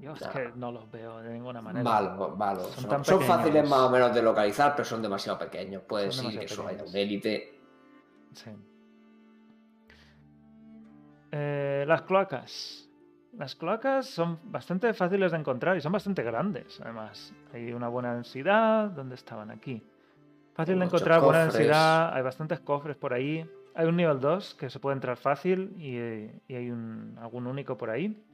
[0.00, 0.30] Yo es Nah.
[0.30, 1.82] que no los veo de ninguna manera.
[1.84, 2.60] Malo, malo.
[2.64, 5.82] Son Son, fáciles más o menos de localizar, pero son demasiado pequeños.
[5.82, 6.94] Puede decir que solo hay pequeños.
[6.94, 7.60] un élite.
[8.32, 8.50] Sí.
[11.32, 12.88] Eh, las cloacas.
[13.36, 17.34] Las cloacas son bastante fáciles de encontrar y son bastante grandes, además.
[17.52, 18.88] Hay una buena densidad.
[18.90, 19.82] ¿Dónde estaban aquí?
[20.54, 21.54] Fácil Hay de encontrar, buena cofres.
[21.54, 22.14] densidad.
[22.14, 23.48] Hay bastantes cofres por ahí.
[23.74, 25.96] Hay un nivel 2 que se puede entrar fácil y,
[26.50, 28.24] y hay un, algún único por ahí.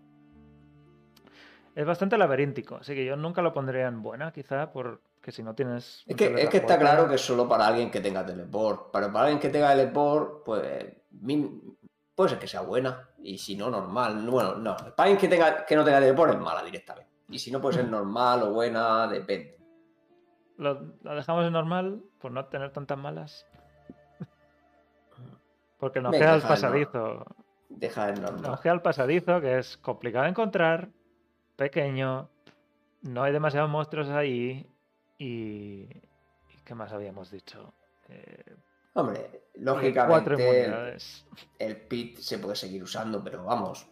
[1.74, 5.54] Es bastante laberíntico, así que yo nunca lo pondría en buena, quizá, porque si no
[5.54, 6.04] tienes.
[6.06, 8.90] Es que, es que está claro que es solo para alguien que tenga teleport.
[8.92, 10.84] Pero para alguien que tenga teleport, pues
[12.14, 13.08] puede ser que sea buena.
[13.22, 14.28] Y si no, normal.
[14.28, 14.76] Bueno, no.
[14.76, 17.10] Para alguien que, tenga, que no tenga teleport es mala directamente.
[17.30, 19.56] Y si no, puede ser normal o buena, depende.
[20.58, 23.46] Lo, lo dejamos en normal por no tener tantas malas.
[25.78, 27.24] Porque nos Venga, queda el pasadizo.
[27.70, 28.42] Deja el normal.
[28.42, 30.90] Nos queda el pasadizo que es complicado de encontrar,
[31.62, 32.28] pequeño,
[33.02, 34.66] no hay demasiados monstruos ahí
[35.18, 35.24] y...
[35.24, 37.74] ¿y ¿Qué más habíamos dicho?
[38.08, 38.56] Eh,
[38.94, 39.20] Hombre,
[39.54, 40.96] cuatro lógicamente
[41.58, 43.86] el, pit se puede seguir usando, pero vamos,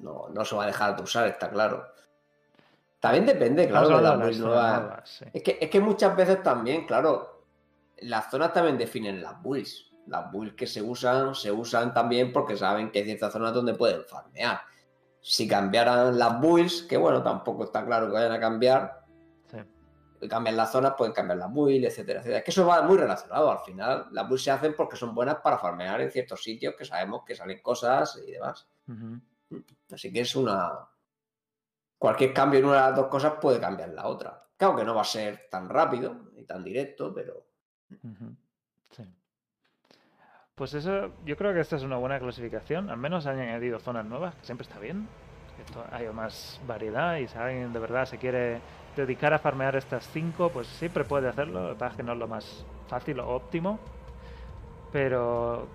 [0.00, 1.86] no, no se va a dejar de usar, está claro.
[3.00, 4.80] También depende, claro, de las zonas nuevas.
[4.82, 5.24] nuevas, sí.
[5.32, 7.44] Es que, es que muchas veces también, claro,
[7.98, 9.90] las zonas también definen las builds.
[10.06, 13.74] Las builds que se usan, se usan también porque saben que hay ciertas zonas donde
[13.74, 14.60] pueden farmear.
[15.26, 19.04] Si cambiaran las builds, que bueno, tampoco está claro que vayan a cambiar,
[19.50, 19.56] Sí.
[20.20, 22.38] y cambian las zonas, pueden cambiar las builds, etcétera, etcétera.
[22.40, 23.50] Es que eso va muy relacionado.
[23.50, 26.84] Al final, las builds se hacen porque son buenas para farmear en ciertos sitios que
[26.84, 28.68] sabemos que salen cosas y demás.
[29.90, 30.88] Así que es una.
[31.96, 34.46] Cualquier cambio en una de las dos cosas puede cambiar la otra.
[34.58, 37.46] Claro que no va a ser tan rápido ni tan directo, pero.
[40.56, 42.88] Pues eso, yo creo que esta es una buena clasificación.
[42.88, 45.08] Al menos han añadido zonas nuevas, que siempre está bien.
[45.56, 48.60] que to- Hay más variedad y si alguien de verdad se quiere
[48.96, 51.62] dedicar a farmear estas cinco, pues siempre puede hacerlo.
[51.68, 53.78] Lo que pasa es que no es lo más fácil o óptimo.
[54.92, 55.66] Pero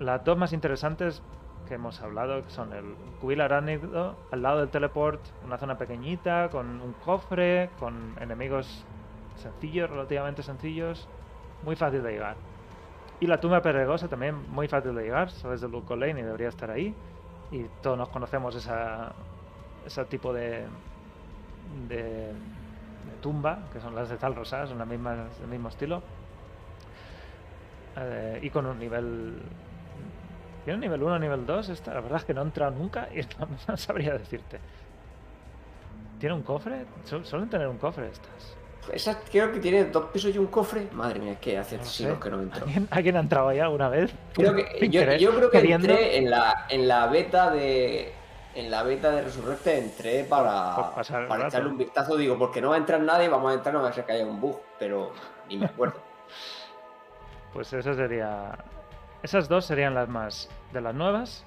[0.00, 1.20] las dos más interesantes
[1.68, 6.80] que hemos hablado que son el arácnido al lado del teleport, una zona pequeñita, con
[6.80, 8.84] un cofre, con enemigos
[9.36, 11.06] sencillos, relativamente sencillos,
[11.64, 12.47] muy fácil de llegar.
[13.20, 16.48] Y la tumba pedregosa también muy fácil de llegar, sabes de Luco Lane y debería
[16.48, 16.94] estar ahí.
[17.50, 19.12] Y todos nos conocemos esa,
[19.86, 20.66] ese tipo de,
[21.88, 22.32] de, de
[23.20, 26.02] tumba, que son las de Tal Rosada, son las mismas, del mismo estilo.
[27.96, 29.42] Eh, y con un nivel.
[30.64, 31.68] ¿Tiene nivel 1 nivel 2?
[31.70, 33.20] Esta, la verdad es que no he entrado nunca y
[33.68, 34.60] no, sabría decirte.
[36.20, 36.84] ¿Tiene un cofre?
[37.04, 38.57] Su- Suelen tener un cofre estas.
[38.92, 40.88] Esa creo que tiene dos pisos y un cofre.
[40.92, 42.22] Madre mía, es que hace No siglos sé.
[42.24, 42.64] que no entro.
[42.64, 44.12] ¿Alguien, alguien ha entrado ahí alguna vez?
[44.34, 45.88] Creo que, yo, yo creo que queriendo.
[45.88, 48.12] entré en la, en la beta de.
[48.54, 52.16] En la beta de Resurrecte entré para, Por pasar para echarle un vistazo.
[52.16, 54.12] Digo, porque no va a entrar nadie, vamos a entrar, no va a ser que
[54.12, 55.12] haya un bug, pero
[55.48, 55.96] ni me acuerdo.
[57.52, 58.58] Pues eso sería.
[59.22, 61.44] Esas dos serían las más de las nuevas.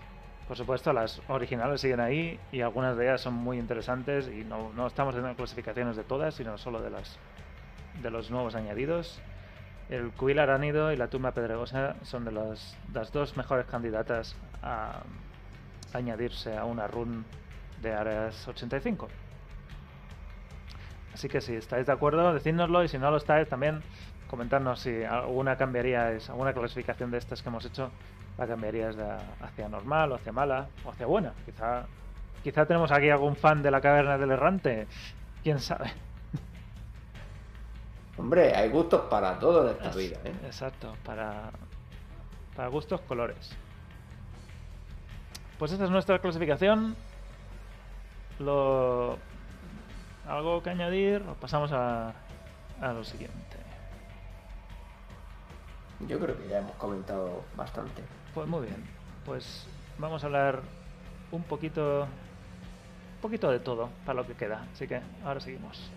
[0.48, 4.72] Por supuesto, las originales siguen ahí y algunas de ellas son muy interesantes y no,
[4.74, 7.18] no estamos haciendo clasificaciones de todas, sino solo de las
[8.02, 9.22] de los nuevos añadidos.
[9.90, 12.78] El Cubil Aránido y la Tumba Pedregosa son de las,
[13.12, 15.02] dos mejores candidatas a
[15.94, 17.26] añadirse a una run
[17.82, 19.10] de Áreas 85.
[21.14, 23.82] Así que si estáis de acuerdo, decídnoslo y si no lo estáis, también
[24.30, 27.92] comentarnos si alguna cambiaríais, alguna clasificación de estas que hemos hecho,
[28.38, 29.06] la cambiaríais de
[29.42, 31.34] hacia normal o hacia mala o hacia buena.
[31.46, 31.86] Quizá,
[32.44, 34.88] quizá tenemos aquí algún fan de la caverna del errante.
[35.44, 35.92] Quién sabe.
[38.22, 40.34] Hombre, hay gustos para todo en esta Es- vida, ¿eh?
[40.46, 41.50] Exacto, para,
[42.56, 43.52] para gustos colores.
[45.58, 46.96] Pues esta es nuestra clasificación.
[48.40, 49.18] Lo,
[50.28, 51.24] ¿Algo que añadir?
[51.28, 52.14] O pasamos a,
[52.80, 53.58] a lo siguiente.
[56.08, 58.04] Yo creo que ya hemos comentado bastante.
[58.34, 58.84] Pues muy bien.
[59.26, 59.68] Pues
[59.98, 60.62] vamos a hablar
[61.32, 62.08] un poquito
[63.22, 64.68] poquito de todo para lo que queda.
[64.74, 65.92] Así que ahora seguimos.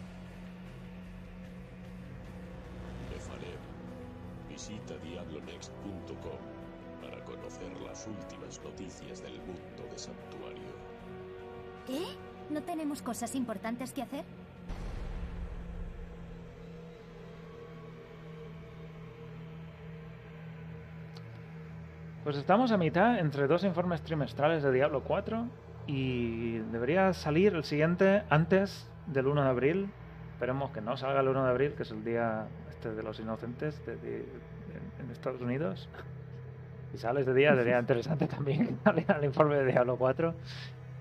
[7.01, 10.75] Para conocer las últimas noticias del mundo de Santuario.
[11.89, 12.17] ¿Eh?
[12.51, 14.25] ¿No tenemos cosas importantes que hacer?
[22.25, 25.47] Pues estamos a mitad entre dos informes trimestrales de Diablo 4
[25.87, 29.91] y debería salir el siguiente antes del 1 de abril.
[30.33, 33.21] Esperemos que no salga el 1 de abril, que es el día este de los
[33.21, 34.27] inocentes de, de,
[35.05, 35.89] en, Estados Unidos.
[36.93, 40.35] Si sale ese día sería interesante también el informe de Diablo 4.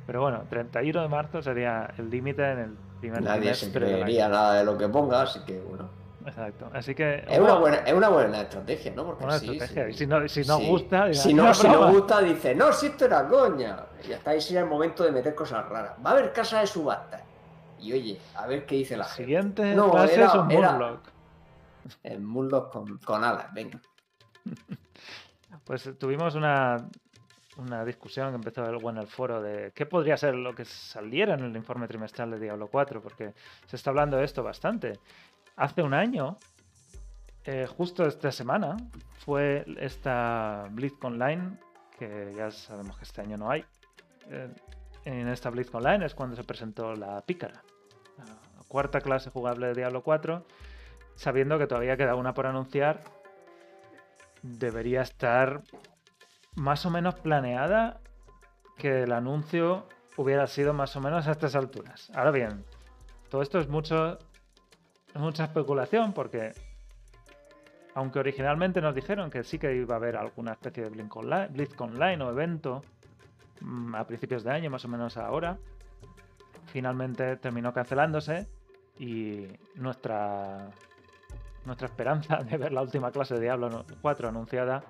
[0.05, 4.55] Pero bueno, 31 de marzo sería el límite en el primer Nadie se creería nada
[4.55, 5.89] de lo que ponga, así que bueno.
[6.25, 6.69] Exacto.
[6.73, 7.23] Así que.
[7.27, 9.05] Es una buena, es una buena estrategia, ¿no?
[9.05, 9.85] Porque una sí, estrategia.
[9.85, 9.91] Sí.
[9.91, 10.67] Y si no, si no sí.
[10.67, 11.05] gusta.
[11.05, 13.77] Dirá, si no, si no gusta, dice, no, si esto era coña.
[14.03, 15.93] Y ya está ahí sería el momento de meter cosas raras.
[16.05, 17.21] Va a haber casa de subasta.
[17.79, 19.23] Y oye, a ver qué dice la gente.
[19.23, 20.99] Siguiente no, clase era, es un Murloc.
[22.03, 23.81] El Murloc con, con alas, venga.
[25.65, 26.89] Pues tuvimos una,
[27.57, 31.35] una discusión que empezó luego en el foro de qué podría ser lo que saliera
[31.35, 33.33] en el informe trimestral de Diablo 4, porque
[33.67, 34.99] se está hablando de esto bastante
[35.55, 36.37] hace un año,
[37.45, 38.77] eh, justo esta semana,
[39.25, 41.57] fue esta Blitz Online,
[41.97, 43.65] que ya sabemos que este año no hay.
[44.29, 44.49] Eh,
[45.05, 47.61] en esta Blitz Online es cuando se presentó la Pícara,
[48.17, 50.45] la cuarta clase jugable de Diablo 4,
[51.15, 53.03] sabiendo que todavía queda una por anunciar.
[54.43, 55.63] Debería estar
[56.55, 57.99] más o menos planeada
[58.77, 59.87] que el anuncio
[60.17, 62.11] hubiera sido más o menos a estas alturas.
[62.13, 62.63] Ahora bien,
[63.29, 64.19] todo esto es mucho
[65.15, 66.53] mucha especulación porque,
[67.93, 72.23] aunque originalmente nos dijeron que sí que iba a haber alguna especie de Blink Online,
[72.23, 72.83] o evento
[73.61, 75.57] mmm, a principios de año, más o menos ahora,
[76.67, 78.47] finalmente terminó cancelándose
[78.97, 80.69] y nuestra,
[81.65, 84.83] nuestra esperanza de ver la última clase de Diablo 4 anunciada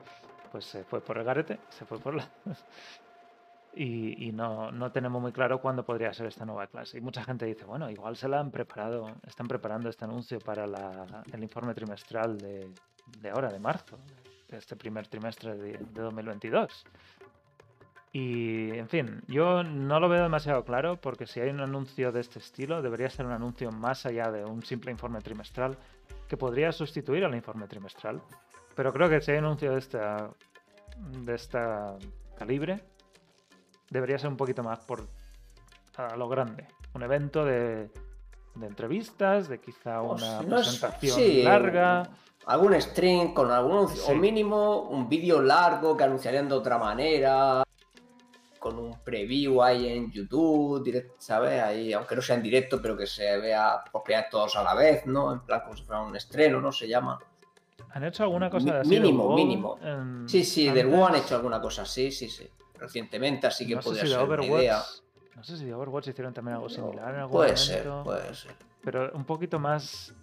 [0.53, 2.29] pues se fue por el garete, se fue por la...
[3.73, 6.99] y, y no, no, tenemos muy claro cuándo podría ser esta nueva clase.
[6.99, 10.67] Y mucha gente dice, bueno, igual se la han preparado, están preparando este anuncio para
[10.67, 12.69] la, el informe trimestral de,
[13.19, 13.97] de, ahora, de marzo,
[14.47, 16.85] de este primer trimestre de, de 2022.
[18.11, 22.21] Y, en fin, yo no lo veo demasiado claro porque si hay un anuncio de
[22.21, 25.79] este estilo, debería ser un anuncio más allá de un simple informe trimestral
[26.33, 28.19] que podría sustituir al informe trimestral.
[28.73, 30.31] Pero creo que si hay un anuncio de esta,
[30.97, 31.95] de esta
[32.35, 32.83] calibre,
[33.91, 35.07] debería ser un poquito más por
[35.95, 36.65] a lo grande.
[36.95, 37.87] Un evento de,
[38.55, 42.09] de entrevistas, de quizá una no presentación sí, larga.
[42.47, 44.01] Algún stream con algún, sí.
[44.07, 47.63] o mínimo un vídeo largo que anunciarían de otra manera,
[48.63, 51.61] con un preview ahí en YouTube, direct, ¿sabes?
[51.61, 54.73] Ahí, aunque no sea en directo, pero que se vea por primera todos a la
[54.73, 55.33] vez, ¿no?
[55.33, 56.71] En plan como si fuera un estreno, ¿no?
[56.71, 57.19] Se llama.
[57.91, 58.89] ¿Han hecho alguna cosa así?
[58.89, 59.77] Mínimo, mínimo.
[59.83, 60.27] En...
[60.27, 62.49] Sí, sí, del WoW han hecho alguna cosa así, sí, sí
[62.83, 64.83] recientemente, así que no podría si ser Overwatch, una idea.
[65.35, 68.35] No sé si de Overwatch hicieron también algo similar en algún puede momento, ser, puede
[68.35, 68.55] ser.
[68.83, 70.13] Pero un poquito más.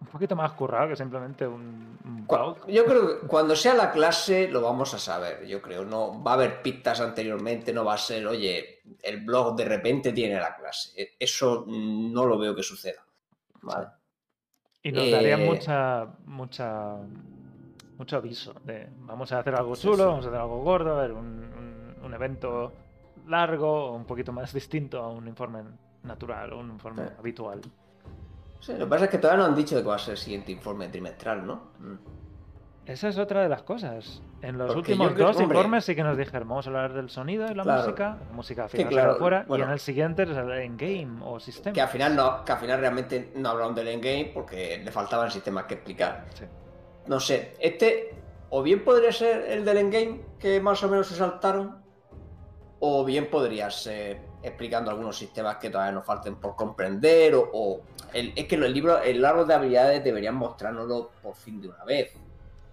[0.00, 2.66] Un poquito más currado que simplemente un, un blog.
[2.68, 5.84] Yo creo que cuando sea la clase lo vamos a saber, yo creo.
[5.84, 10.12] No va a haber pistas anteriormente, no va a ser, oye, el blog de repente
[10.12, 10.92] tiene la clase.
[10.96, 13.04] E, Eso no lo veo que suceda.
[13.62, 13.88] Vale.
[14.82, 15.44] Y nos daría eh...
[15.44, 16.96] mucha, mucha,
[17.96, 20.06] mucho aviso de vamos a hacer algo chulo, sí, sí.
[20.06, 22.72] vamos a hacer algo gordo, a ver, un, un, un evento
[23.26, 25.64] largo, un poquito más distinto a un informe
[26.04, 27.14] natural o un informe sí.
[27.18, 27.60] habitual.
[28.60, 30.12] Sí, lo que pasa es que todavía no han dicho de cuál va a ser
[30.12, 31.70] el siguiente informe trimestral, ¿no?
[31.78, 31.96] Mm.
[32.86, 34.22] Esa es otra de las cosas.
[34.40, 37.10] En los Porque últimos dos hombre, informes sí que nos dijeron, vamos a hablar del
[37.10, 39.78] sonido y la claro, música, la música al final claro, fuera, bueno, y en el
[39.78, 41.74] siguiente es el endgame o sistema.
[41.74, 45.30] Que al final no, que al final realmente no hablaron del endgame porque le faltaban
[45.30, 46.24] sistemas que explicar.
[46.32, 46.44] Sí.
[47.08, 48.14] No sé, este
[48.50, 51.82] o bien podría ser el del endgame que más o menos se saltaron,
[52.80, 57.80] o bien podría ser explicando algunos sistemas que todavía nos falten por comprender, o, o
[58.12, 61.84] el, es que los libros, el árbol de habilidades deberían mostrárnoslo por fin de una
[61.84, 62.12] vez.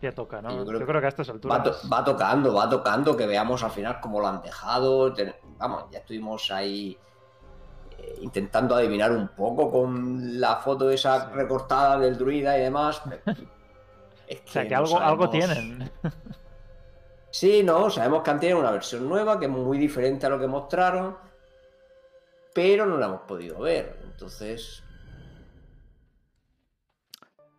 [0.01, 0.49] Ya toca, ¿no?
[0.49, 1.59] Yo creo, yo creo que a estas alturas.
[1.59, 5.13] Va, to va, tocando, va tocando, que veamos al final cómo lo han dejado.
[5.57, 6.97] Vamos, ya estuvimos ahí
[7.97, 11.33] eh, intentando adivinar un poco con la foto esa sí.
[11.33, 13.01] recortada del druida y demás.
[14.27, 15.11] Es que o sea, que algo, sabemos...
[15.11, 15.91] algo tienen.
[17.29, 20.39] Sí, no, sabemos que han tenido una versión nueva que es muy diferente a lo
[20.39, 21.17] que mostraron,
[22.53, 23.99] pero no la hemos podido ver.
[24.05, 24.84] Entonces.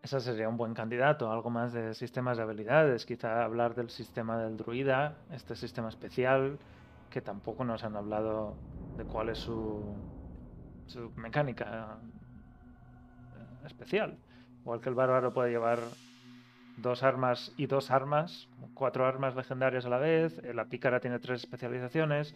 [0.06, 4.38] Ese sería un buen candidato, algo más de sistemas de habilidades, quizá hablar del sistema
[4.38, 6.60] del druida, este sistema especial,
[7.10, 8.56] que tampoco nos han hablado
[8.96, 9.82] de cuál es su,
[10.86, 11.98] su mecánica
[13.34, 14.16] eh, especial.
[14.60, 15.80] Igual que el bárbaro puede llevar
[16.76, 21.18] dos armas y dos armas, cuatro armas legendarias a la vez, eh, la pícara tiene
[21.18, 22.32] tres especializaciones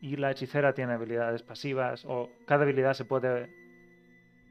[0.00, 3.61] y la hechicera tiene habilidades pasivas, o cada habilidad se puede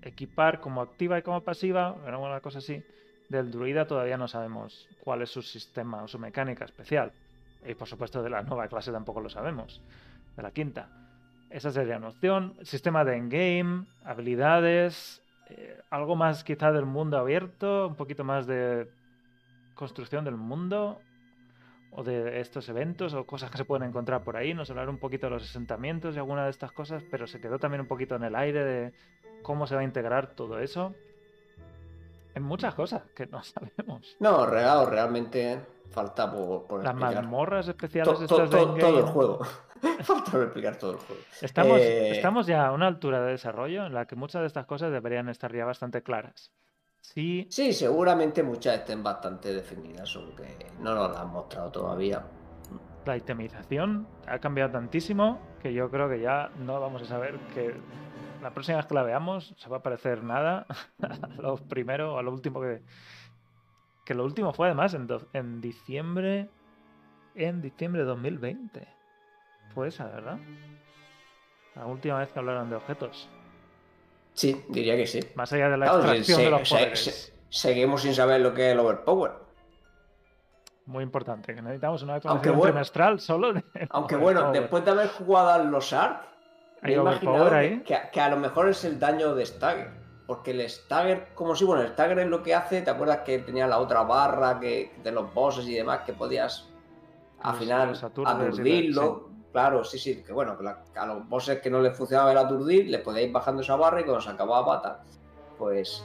[0.01, 2.83] equipar como activa y como pasiva, una cosa así.
[3.29, 7.13] Del druida todavía no sabemos cuál es su sistema o su mecánica especial.
[7.65, 9.81] Y por supuesto de la nueva clase tampoco lo sabemos,
[10.35, 10.89] de la quinta.
[11.49, 12.55] Esa sería una opción.
[12.63, 18.89] Sistema de endgame, habilidades, eh, algo más quizá del mundo abierto, un poquito más de
[19.75, 20.99] construcción del mundo
[21.91, 24.53] o de estos eventos o cosas que se pueden encontrar por ahí.
[24.53, 27.59] Nos hablar un poquito de los asentamientos y alguna de estas cosas, pero se quedó
[27.59, 28.93] también un poquito en el aire de
[29.41, 30.93] cómo se va a integrar todo eso.
[32.33, 34.15] En muchas cosas que no sabemos.
[34.19, 35.59] No, real, realmente
[35.91, 37.15] falta por, por Las explicar.
[37.23, 39.39] mazmorras especiales To- to- todo el juego.
[40.03, 41.21] falta por explicar todo el juego.
[41.41, 44.65] Estamos, Eh, estamos ya a una altura de desarrollo en la que muchas de estas
[44.65, 46.51] cosas deberían estar ya bastante claras.
[47.01, 52.23] Sí, Sí, seguramente muchas estén bastante definidas, solo que no nos las han mostrado todavía.
[53.05, 57.73] la itemización ha cambiado tantísimo que yo creo que ya no vamos a saber que
[58.41, 60.65] la próxima vez que la veamos se va a parecer nada
[61.01, 62.81] a lo primero o a lo último que...
[64.05, 66.49] Que lo último fue además en, do- en diciembre...
[67.35, 68.87] En diciembre de 2020.
[69.73, 70.37] Fue esa, ¿verdad?
[71.75, 73.29] La última vez que hablaron de objetos.
[74.33, 75.19] Sí, diría que sí.
[75.35, 76.99] Más allá de la Claro, extracción se- de los se- poderes.
[77.03, 79.31] se- seguimos sin saber lo que es el overpower.
[80.87, 84.91] Muy importante, que necesitamos una Aunque actualización bueno- trimestral solo de Aunque bueno, después de
[84.91, 86.23] haber jugado a los Ark,
[86.81, 87.79] Hay overpower que, ahí.
[87.83, 89.91] que- que a lo mejor es el daño de Stagger.
[90.27, 93.39] Porque el Stagger, como si, bueno, el Stagger es lo que hace, ¿te acuerdas que
[93.39, 96.69] tenía la otra barra que, de los bosses y demás que podías
[97.39, 97.89] al final
[98.45, 99.29] aturdirlo?
[99.51, 102.31] Claro, sí, sí, que bueno, que la- que a los bosses que no les funcionaba
[102.31, 105.03] el aturdir, les podíais ir bajando esa barra y cuando se acababa pata,
[105.57, 106.01] pues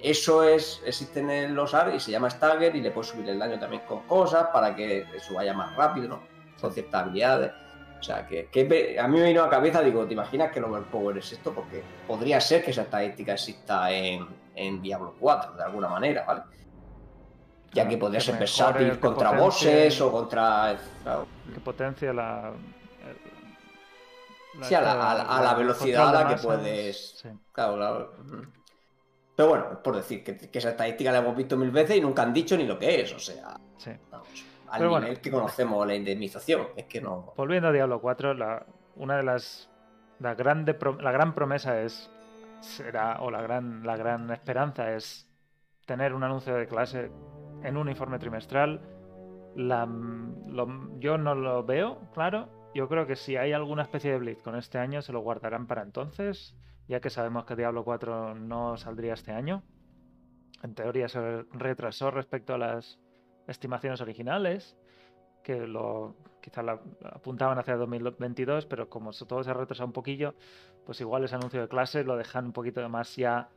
[0.00, 3.38] eso es, existe en los AR y se llama Stagger y le puedes subir el
[3.38, 6.22] daño también con cosas para que eso vaya más rápido, ¿no?
[6.60, 7.52] Con ciertas habilidades.
[7.98, 10.58] O sea, que, que a mí me vino a la cabeza, digo, ¿te imaginas que
[10.60, 11.52] el overpower es esto?
[11.52, 16.42] Porque podría ser que esa estadística exista en, en Diablo 4, de alguna manera, ¿vale?
[17.72, 20.76] Ya que podría que ser versátil contra bosses o contra...
[21.02, 21.26] claro.
[21.52, 22.52] que potencia la.
[24.62, 27.28] Sí, a la- a la- a la el velocidad a la que puedes- sí.
[27.52, 28.12] Claro, claro.
[29.36, 32.22] Pero bueno, por decir que, que esa estadística la hemos visto mil veces y nunca
[32.22, 33.12] han dicho ni lo que es.
[33.12, 33.90] O sea, sí.
[34.70, 35.20] Al Pero nivel bueno.
[35.22, 36.66] que conocemos la indemnización.
[36.76, 37.32] Es que no.
[37.36, 38.66] Volviendo a Diablo 4, la,
[38.96, 39.70] una de las.
[40.20, 42.10] La, grande la gran promesa es.
[42.60, 45.30] Será, o la gran, la gran esperanza es
[45.86, 47.10] tener un anuncio de clase
[47.62, 48.80] en un informe trimestral.
[49.54, 52.48] La, lo- yo no lo veo, claro.
[52.74, 55.66] Yo creo que si hay alguna especie de Blitz con este año, se lo guardarán
[55.66, 56.56] para entonces,
[56.88, 59.62] ya que sabemos que Diablo 4 no saldría este año.
[60.62, 62.98] En teoría se retrasó respecto a las
[63.48, 64.76] estimaciones originales,
[65.42, 70.34] que lo quizás la apuntaban hacia 2022, pero como todo se ha retrasado un poquillo,
[70.86, 73.48] pues igual ese anuncio de clase lo dejan un poquito más ya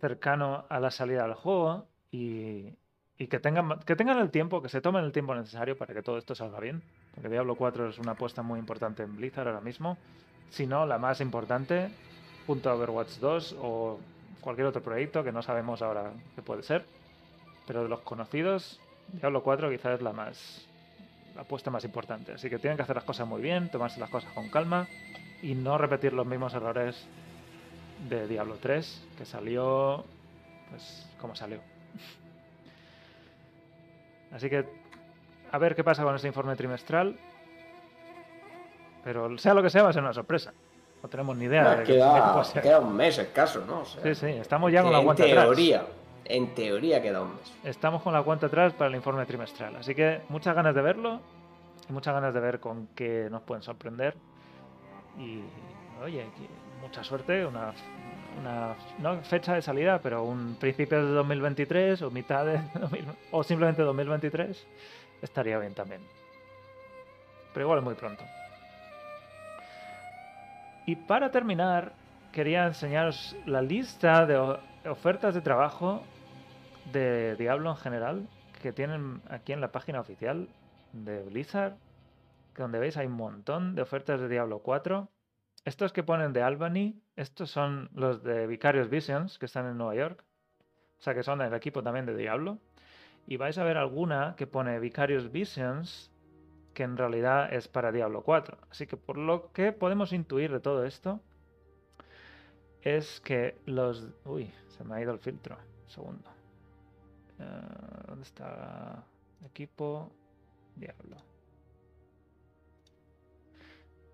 [0.00, 2.74] cercano a la salida del juego y,
[3.18, 6.02] y que, tengan, que tengan el tiempo, que se tomen el tiempo necesario para que
[6.02, 6.82] todo esto salga bien.
[7.14, 9.96] Porque Diablo 4 es una apuesta muy importante en Blizzard ahora mismo.
[10.50, 11.90] Si no, la más importante,
[12.46, 13.98] junto a Overwatch 2 o
[14.40, 16.84] cualquier otro proyecto que no sabemos ahora qué puede ser.
[17.66, 18.80] Pero de los conocidos,
[19.12, 20.62] Diablo 4 quizás es la más
[21.34, 22.32] la apuesta más importante.
[22.32, 24.88] Así que tienen que hacer las cosas muy bien, tomarse las cosas con calma
[25.42, 27.06] y no repetir los mismos errores
[28.08, 30.02] de Diablo 3, que salió
[30.70, 31.60] pues como salió.
[34.32, 34.64] Así que
[35.52, 37.16] a ver qué pasa con este informe trimestral.
[39.04, 40.52] Pero sea lo que sea, va a ser una sorpresa.
[41.02, 42.62] No tenemos ni idea qué- de queda, ser.
[42.62, 43.80] queda un mes escaso, ¿no?
[43.80, 45.44] O sea, Sí, sí, estamos ya con que la en cuenta atrás.
[46.28, 47.54] En teoría queda un mes.
[47.64, 49.76] Estamos con la cuenta atrás para el informe trimestral.
[49.76, 51.20] Así que muchas ganas de verlo
[51.88, 54.14] muchas ganas de ver con qué nos pueden sorprender.
[55.18, 55.40] Y
[56.02, 56.26] oye,
[56.80, 57.72] mucha suerte, una,
[58.98, 63.82] no fecha de salida, pero un principio de 2023 o mitad de 2000 o simplemente
[63.82, 64.66] 2023
[65.22, 66.00] estaría bien también.
[67.52, 68.24] Pero igual muy pronto.
[70.86, 71.92] Y para terminar,
[72.32, 74.36] quería enseñaros la lista de
[74.88, 76.02] ofertas de trabajo
[76.92, 78.28] de Diablo en general
[78.62, 80.48] que tienen aquí en la página oficial
[80.92, 81.76] de Blizzard,
[82.54, 85.08] que donde veis hay un montón de ofertas de Diablo 4.
[85.64, 89.94] Estos que ponen de Albany, estos son los de Vicarious Visions, que están en Nueva
[89.94, 90.24] York.
[90.98, 92.58] O sea que son el equipo también de Diablo.
[93.26, 96.12] Y vais a ver alguna que pone Vicarious Visions
[96.72, 98.58] que en realidad es para Diablo 4.
[98.70, 101.20] Así que por lo que podemos intuir de todo esto
[102.82, 104.08] es que los...
[104.24, 105.56] Uy, se me ha ido el filtro.
[105.86, 106.35] segundo.
[107.38, 109.04] Eh, ¿Dónde está?
[109.44, 110.10] Equipo.
[110.76, 111.16] Diablo.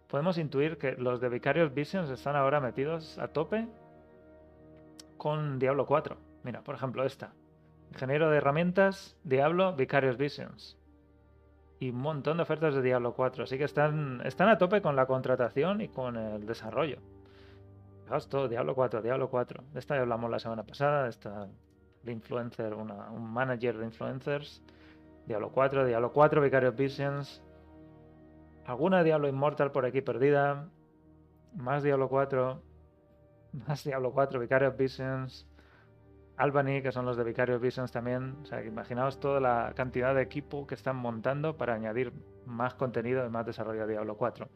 [0.09, 3.67] Podemos intuir que los de Vicarious Visions están ahora metidos a tope
[5.17, 6.17] con Diablo 4.
[6.45, 7.33] Mira, por ejemplo, esta.
[7.91, 10.79] Ingeniero de herramientas, Diablo, Vicarious Visions.
[11.81, 13.45] Y un montón de ofertas de Diablo 4.
[13.45, 16.99] Así que están, están a tope con la contratación y con el desarrollo.
[18.05, 19.65] Fijaos todo, Diablo 4, Diablo 4.
[19.73, 21.49] De esta ya hablamos la semana pasada, de esta
[22.03, 24.63] de influencer, un manager de influencers.
[25.27, 27.43] Diablo 4, Diablo 4, Vicarious Visions.
[28.67, 30.69] Alguna Diablo Immortal por aquí perdida.
[31.55, 32.63] Más Diablo 4.
[33.67, 35.47] Más Diablo 4, Vicarious Visions.
[36.37, 38.37] Albany, que son los de Vicarious Visions también.
[38.43, 42.13] O sea, imaginaos toda la cantidad de equipo que están montando para añadir
[42.47, 44.49] más contenido y más desarrollo a Diablo 4.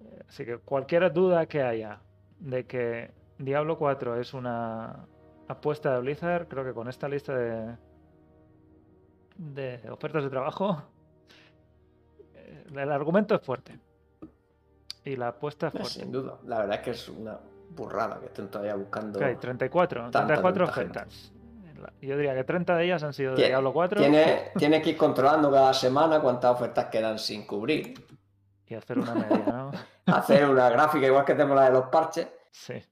[0.00, 2.00] Eh, así que cualquier duda que haya
[2.38, 5.06] de que Diablo 4 es una
[5.48, 7.76] apuesta de Blizzard, creo que con esta lista de,
[9.36, 10.82] de ofertas de trabajo,
[12.34, 13.78] eh, el argumento es fuerte.
[15.04, 15.90] Y la apuesta es fuerte.
[15.90, 17.38] Sin duda, la verdad es que es una
[17.70, 19.22] burrada que estén todavía buscando.
[19.22, 21.32] hay 34, 34 ofertas.
[22.00, 24.00] Yo diría que 30 de ellas han sido de Diablo 4.
[24.00, 27.94] Tiene, tiene que ir controlando cada semana cuántas ofertas quedan sin cubrir.
[28.66, 29.70] Y hacer una media, ¿no?
[30.06, 32.28] hacer una gráfica, igual que tenemos la de los parches.
[32.50, 32.82] Sí.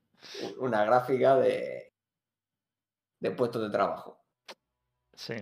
[0.58, 1.91] Una gráfica de,
[3.22, 4.18] de puestos de trabajo.
[5.14, 5.34] Sí.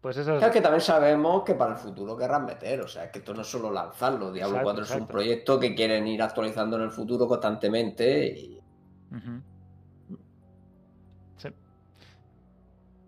[0.00, 0.50] Pues eso es...
[0.50, 3.46] que también sabemos que para el futuro querrán meter, o sea, que esto no es
[3.46, 4.32] solo lanzarlo.
[4.32, 8.60] Diablo 4 es un proyecto que quieren ir actualizando en el futuro constantemente y...
[11.36, 11.48] Sí.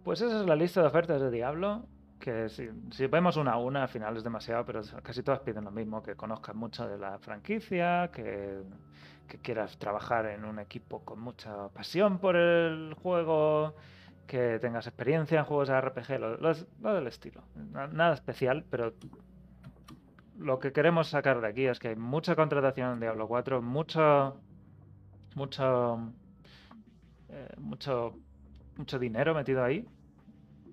[0.04, 1.86] Pues esa es la lista de ofertas de Diablo.
[2.20, 5.64] Que si, si, vemos una a una, al final es demasiado, pero casi todas piden
[5.64, 8.60] lo mismo: que conozcas mucho de la franquicia, que
[9.28, 13.74] que quieras trabajar en un equipo con mucha pasión por el juego,
[14.26, 17.42] que tengas experiencia en juegos de RPG, lo, del estilo.
[17.92, 18.94] Nada especial, pero
[20.38, 24.40] lo que queremos sacar de aquí es que hay mucha contratación en Diablo 4, mucho,
[25.34, 25.98] mucho,
[27.28, 28.14] eh, mucho,
[28.76, 29.86] mucho dinero metido ahí,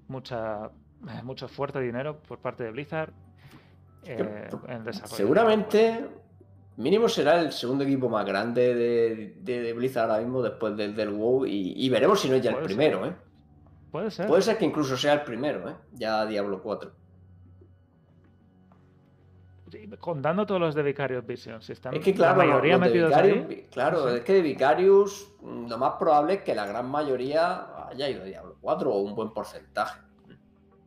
[0.08, 3.12] mucha, eh, mucho esfuerzo de dinero por parte de Blizzard.
[4.08, 6.08] Eh, en desarrollo Seguramente
[6.78, 11.46] Mínimo será el segundo equipo más grande de, Blizzard ahora mismo después del, del WoW
[11.46, 13.16] y, veremos si no es ya el primero, ¿eh?
[13.92, 14.28] Puede ser.
[14.28, 15.76] Puede ser que incluso sea el primero, ¿eh?
[15.94, 16.92] Ya Diablo 4.
[20.00, 23.68] contando todos los de Vicarious Visions, si están es que, claro, la mayoría metidos ahí.
[23.72, 28.10] Claro, es que de Vicarious mm, lo más probable es que la gran mayoría haya
[28.10, 30.02] ido a Diablo 4 o un buen porcentaje.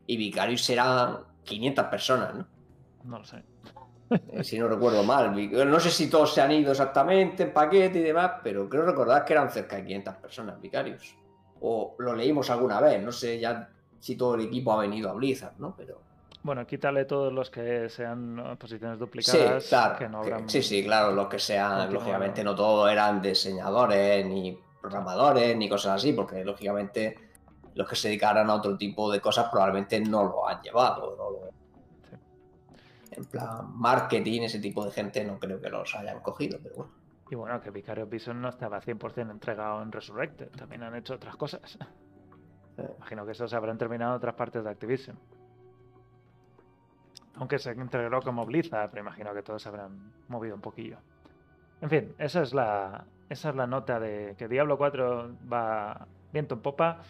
[0.06, 2.46] Y Vicarious serán 500 personas, ¿no?
[3.04, 3.42] No lo sé.
[4.10, 5.34] Eh, si no recuerdo mal.
[5.50, 9.24] No sé si todos se han ido exactamente en paquete y demás, pero creo recordar
[9.24, 11.16] que eran cerca de 500 personas vicarios.
[11.60, 15.14] O lo leímos alguna vez, no sé ya si todo el equipo ha venido a
[15.14, 15.74] Blizzard, ¿no?
[15.76, 16.00] Pero...
[16.42, 19.64] Bueno, quítale todos los que sean posiciones duplicadas.
[19.64, 20.44] Sí, claro.
[20.46, 25.96] sí, sí, claro, los que sean, lógicamente no todos eran diseñadores, ni programadores, ni cosas
[25.96, 27.16] así, porque lógicamente
[27.74, 31.30] los que se dedicaran a otro tipo de cosas probablemente no lo han llevado, no
[31.30, 31.57] lo
[33.18, 36.92] en plan marketing, ese tipo de gente, no creo que los hayan cogido, pero bueno.
[37.30, 41.36] Y bueno, que Vicario Bison no estaba 100% entregado en Resurrected, también han hecho otras
[41.36, 41.78] cosas.
[42.96, 45.18] Imagino que eso se habrán terminado en otras partes de Activision.
[47.34, 50.98] Aunque se integró como Blizzard, pero imagino que todos se habrán movido un poquillo.
[51.80, 56.54] En fin, esa es la, esa es la nota de que Diablo 4 va viento
[56.54, 57.02] en popa,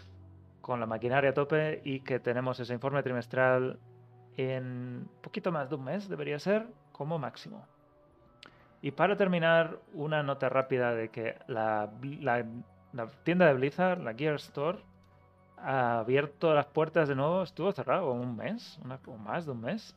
[0.60, 3.78] con la maquinaria a tope y que tenemos ese informe trimestral
[4.38, 7.66] en poquito más de un mes, debería ser, como máximo.
[8.80, 11.90] Y para terminar, una nota rápida de que la,
[13.24, 14.78] tienda de Blizzard, la Gear Store,
[15.56, 19.96] ha abierto las puertas de nuevo, estuvo cerrado un mes, o más de un mes.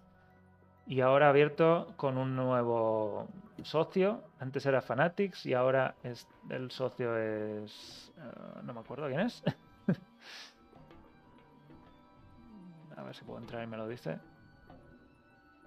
[0.88, 3.28] Y ahora ha abierto con un nuevo
[3.62, 4.24] socio.
[4.40, 8.12] Antes era Fanatics y ahora es, el socio es...
[8.18, 9.44] Eh, no me acuerdo quién es.
[12.98, 14.20] A ver si puedo entrar y me lo dice.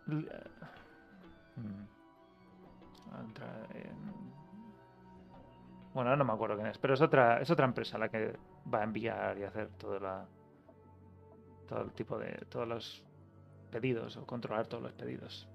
[0.06, 0.24] Mm.
[5.94, 8.36] Bueno, no me acuerdo quién es, pero es otra, es otra empresa la que
[8.72, 10.26] va a enviar y hacer todo, la,
[11.68, 12.32] todo el tipo de.
[12.48, 13.04] todos los
[13.70, 15.48] pedidos o controlar todos los pedidos.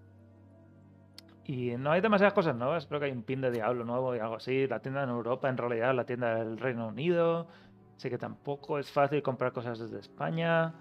[1.43, 4.19] Y no hay demasiadas cosas nuevas, creo que hay un pin de Diablo nuevo y
[4.19, 4.67] algo así.
[4.67, 7.47] La tienda en Europa, en realidad, la tienda del Reino Unido.
[7.97, 10.73] Así que tampoco es fácil comprar cosas desde España.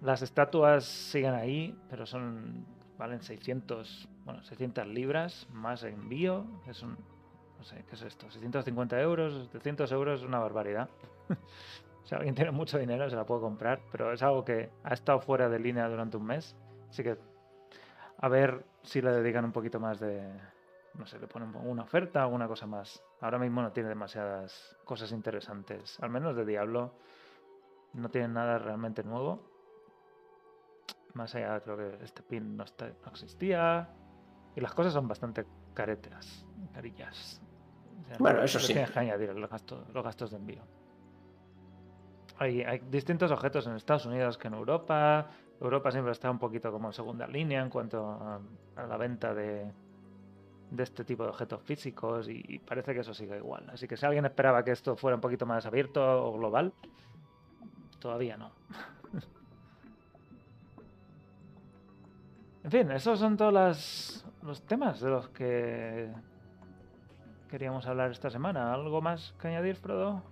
[0.00, 2.66] Las estatuas siguen ahí, pero son
[2.98, 6.44] valen 600, bueno, 600 libras más envío.
[6.66, 6.96] Es un,
[7.58, 8.30] no sé, ¿qué es esto?
[8.30, 10.90] 650 euros, 700 euros es una barbaridad.
[12.04, 15.20] si alguien tiene mucho dinero se la puede comprar, pero es algo que ha estado
[15.20, 16.56] fuera de línea durante un mes.
[16.90, 17.16] Así que
[18.18, 20.28] a ver si le dedican un poquito más de,
[20.94, 23.02] no sé, le ponen una oferta, alguna cosa más.
[23.20, 26.92] Ahora mismo no tiene demasiadas cosas interesantes, al menos de Diablo.
[27.92, 29.57] No tiene nada realmente nuevo.
[31.18, 33.88] Más allá, creo que este pin no, está, no existía.
[34.54, 35.44] Y las cosas son bastante
[35.74, 37.42] caretas, carillas.
[38.04, 38.72] O sea, Bueno, eso sí.
[38.72, 40.62] Tienes que añadir los gastos, los gastos de envío.
[42.38, 45.26] Hay, hay distintos objetos en Estados Unidos que en Europa.
[45.60, 48.40] Europa siempre está un poquito como en segunda línea en cuanto a,
[48.76, 49.72] a la venta de,
[50.70, 53.68] de este tipo de objetos físicos y, y parece que eso sigue igual.
[53.70, 56.72] Así que si alguien esperaba que esto fuera un poquito más abierto o global,
[57.98, 58.52] todavía no.
[62.68, 66.12] en fin, esos son todos las- los temas de los que
[67.48, 68.74] queríamos hablar esta semana.
[68.74, 70.22] ¿Algo más que añadir, Frodo?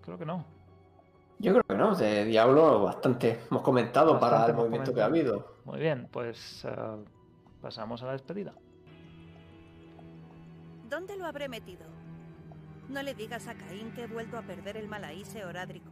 [0.00, 0.46] Creo que no.
[1.38, 5.56] Yo creo que no, de Diablo bastante hemos comentado para el movimiento que ha habido.
[5.66, 7.04] Muy bien, pues eh,
[7.60, 8.54] pasamos a la despedida.
[10.88, 11.84] ¿Dónde lo habré metido?
[12.88, 15.90] No le digas a Caín que he vuelto a perder el malaíse orádrico.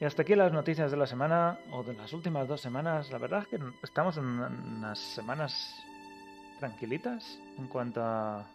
[0.00, 3.10] Y hasta aquí las noticias de la semana, o de las últimas dos semanas.
[3.10, 5.74] La verdad es que estamos en unas semanas
[6.60, 8.46] tranquilitas en cuanto a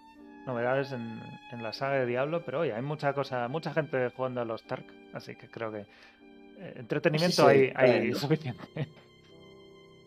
[0.46, 1.22] novedades en,
[1.52, 4.64] en la saga de Diablo, pero oye, hay mucha cosa, mucha gente jugando a los
[4.64, 5.86] Tark, así que creo que
[6.60, 8.16] eh, entretenimiento Sí, hay, sí, hay bueno.
[8.16, 8.64] suficiente.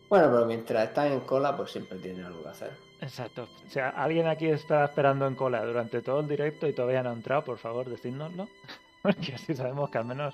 [0.09, 2.71] Bueno, pero mientras están en cola, pues siempre tienen algo que hacer.
[3.01, 3.47] Exacto.
[3.65, 7.09] O sea, alguien aquí está esperando en cola durante todo el directo y todavía no
[7.09, 8.47] ha entrado, por favor, decídnoslo.
[9.03, 10.33] Porque así sabemos que al menos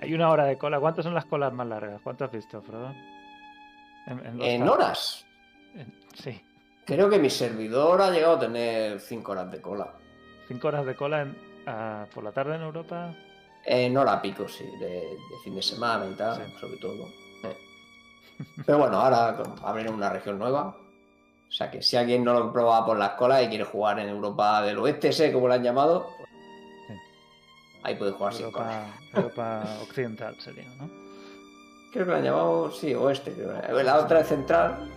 [0.00, 0.80] hay una hora de cola.
[0.80, 2.00] ¿Cuántas son las colas más largas?
[2.02, 2.92] ¿Cuánto has visto, Frodo?
[4.06, 5.24] En, horas,
[5.74, 6.40] En- Sí.
[6.84, 9.92] creo que mi servidor ha llegado a tener 5 horas de cola.
[10.48, 11.36] Cinco horas de cola en-
[11.66, 13.14] ah, por la tarde en Europa.
[13.64, 16.52] En hora pico, sí, de, de fin de semana y tal, Sí.
[16.58, 17.04] sobre todo.
[17.44, 17.56] Eh.
[18.66, 20.68] Pero bueno, ahora abrirán una región nueva.
[21.48, 24.08] O sea que si alguien no lo prueba por las colas y quiere jugar en
[24.08, 26.29] Europa del Oeste, sé como lo han llamado, pues.
[27.82, 28.86] Ahí puede jugar sin Europa, cola.
[29.22, 30.88] Europa occidental sería, ¿no?
[31.92, 33.32] Creo que lo han llamado, sí, Oeste.
[33.32, 33.82] creo.
[33.82, 34.88] La otra es Central.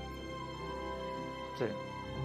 [1.57, 1.65] Sí.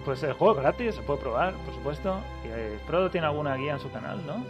[0.05, 2.19] Pues el juego es gratis, se puede probar, por supuesto.
[2.45, 4.43] Y eh, Frodo tiene alguna guía en su canal, ¿no?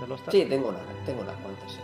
[0.00, 0.20] De los.
[0.30, 1.72] Sí, tengo unas, tengo unas cuantas.
[1.72, 1.80] sí.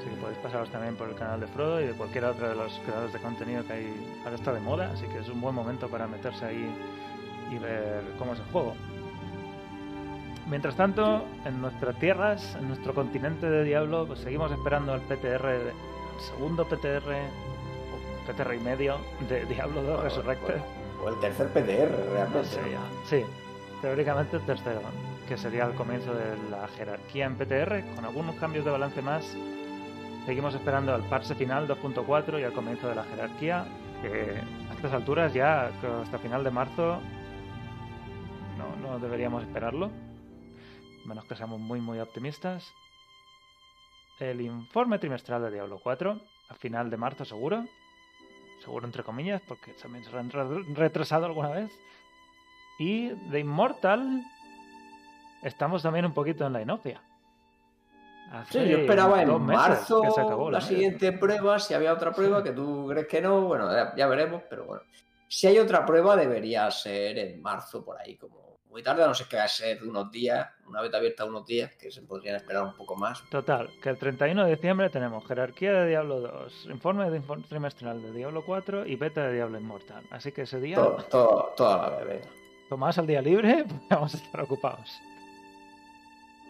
[0.00, 2.54] Así que podéis pasaros también por el canal de Frodo y de cualquier otro de
[2.54, 4.20] los creadores de contenido que hay.
[4.24, 6.74] Ahora está de moda, así que es un buen momento para meterse ahí
[7.50, 8.74] y ver cómo es el juego.
[10.48, 15.46] Mientras tanto, en nuestras tierras, en nuestro continente de Diablo, pues seguimos esperando el PTR,
[15.46, 15.72] el
[16.18, 17.12] segundo PTR,
[17.92, 20.60] o PTR y medio de Diablo 2 Resurrected.
[21.04, 22.48] O el tercer PTR, realmente.
[23.08, 23.22] Sí,
[23.80, 24.80] teóricamente el tercero,
[25.28, 29.24] que sería el comienzo de la jerarquía en PTR, con algunos cambios de balance más.
[30.26, 33.64] Seguimos esperando al parse final 2.4 y al comienzo de la jerarquía,
[34.02, 34.40] que
[34.70, 35.70] a estas alturas ya
[36.02, 36.98] hasta final de marzo
[38.58, 39.90] no, no deberíamos esperarlo,
[41.04, 42.72] menos que seamos muy muy optimistas.
[44.18, 47.64] El informe trimestral de Diablo 4, a final de marzo seguro,
[48.62, 51.70] seguro entre comillas, porque también se han re- retrasado alguna vez.
[52.78, 54.22] Y de Immortal
[55.42, 57.02] estamos también un poquito en la inopia.
[58.48, 62.42] Sí, yo esperaba en marzo que se acabó la siguiente prueba, si había otra prueba,
[62.42, 64.82] que tú crees que no, bueno, ya, ya veremos, pero bueno.
[65.28, 68.41] Si hay otra prueba, debería ser en marzo, por ahí, como
[68.72, 71.46] muy tarde, a no ser que va a ser unos días, una beta abierta unos
[71.46, 73.22] días, que se podrían esperar un poco más.
[73.30, 78.00] Total, que el 31 de diciembre tenemos jerarquía de Diablo 2, informe de informe trimestral
[78.02, 80.02] de Diablo 4 y beta de Diablo Immortal.
[80.10, 82.28] Así que ese día, Todo, todo, toda la venga.
[82.70, 84.90] tomaos el día libre, porque vamos a estar ocupados.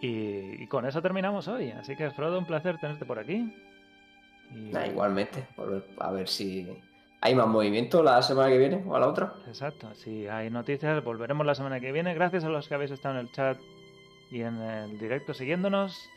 [0.01, 1.71] Y, y con eso terminamos hoy.
[1.71, 3.53] Así que, Frodo, un placer tenerte por aquí.
[4.51, 5.45] Y- Nah, igualmente,
[5.99, 6.67] a ver si
[7.25, 9.35] hay más movimiento la semana que viene o a la otra.
[9.47, 12.13] Exacto, si hay noticias, volveremos la semana que viene.
[12.13, 13.57] Gracias a los que habéis estado en el chat
[14.29, 16.09] y en el directo siguiéndonos.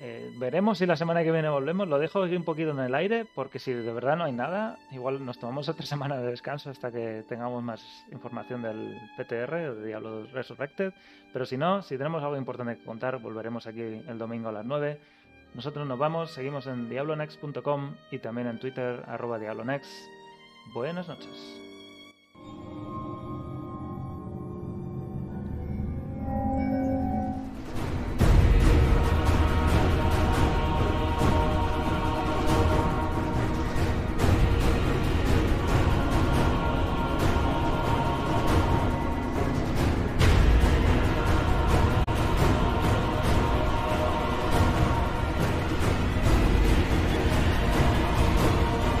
[0.00, 1.86] Eh, veremos si la semana que viene volvemos.
[1.88, 4.78] Lo dejo aquí un poquito en el aire, porque si de verdad no hay nada,
[4.92, 9.86] igual nos tomamos otra semana de descanso hasta que tengamos más información del PTR, de
[9.88, 10.94] Diablo Resurrected.
[11.34, 14.64] Pero si no, si tenemos algo importante que contar, volveremos aquí el domingo a las
[14.64, 14.98] 9
[15.52, 20.19] Nosotros nos vamos, seguimos en diablonext.com y también en Twitter, arroba diablonext.
[20.72, 21.60] Buenas noches.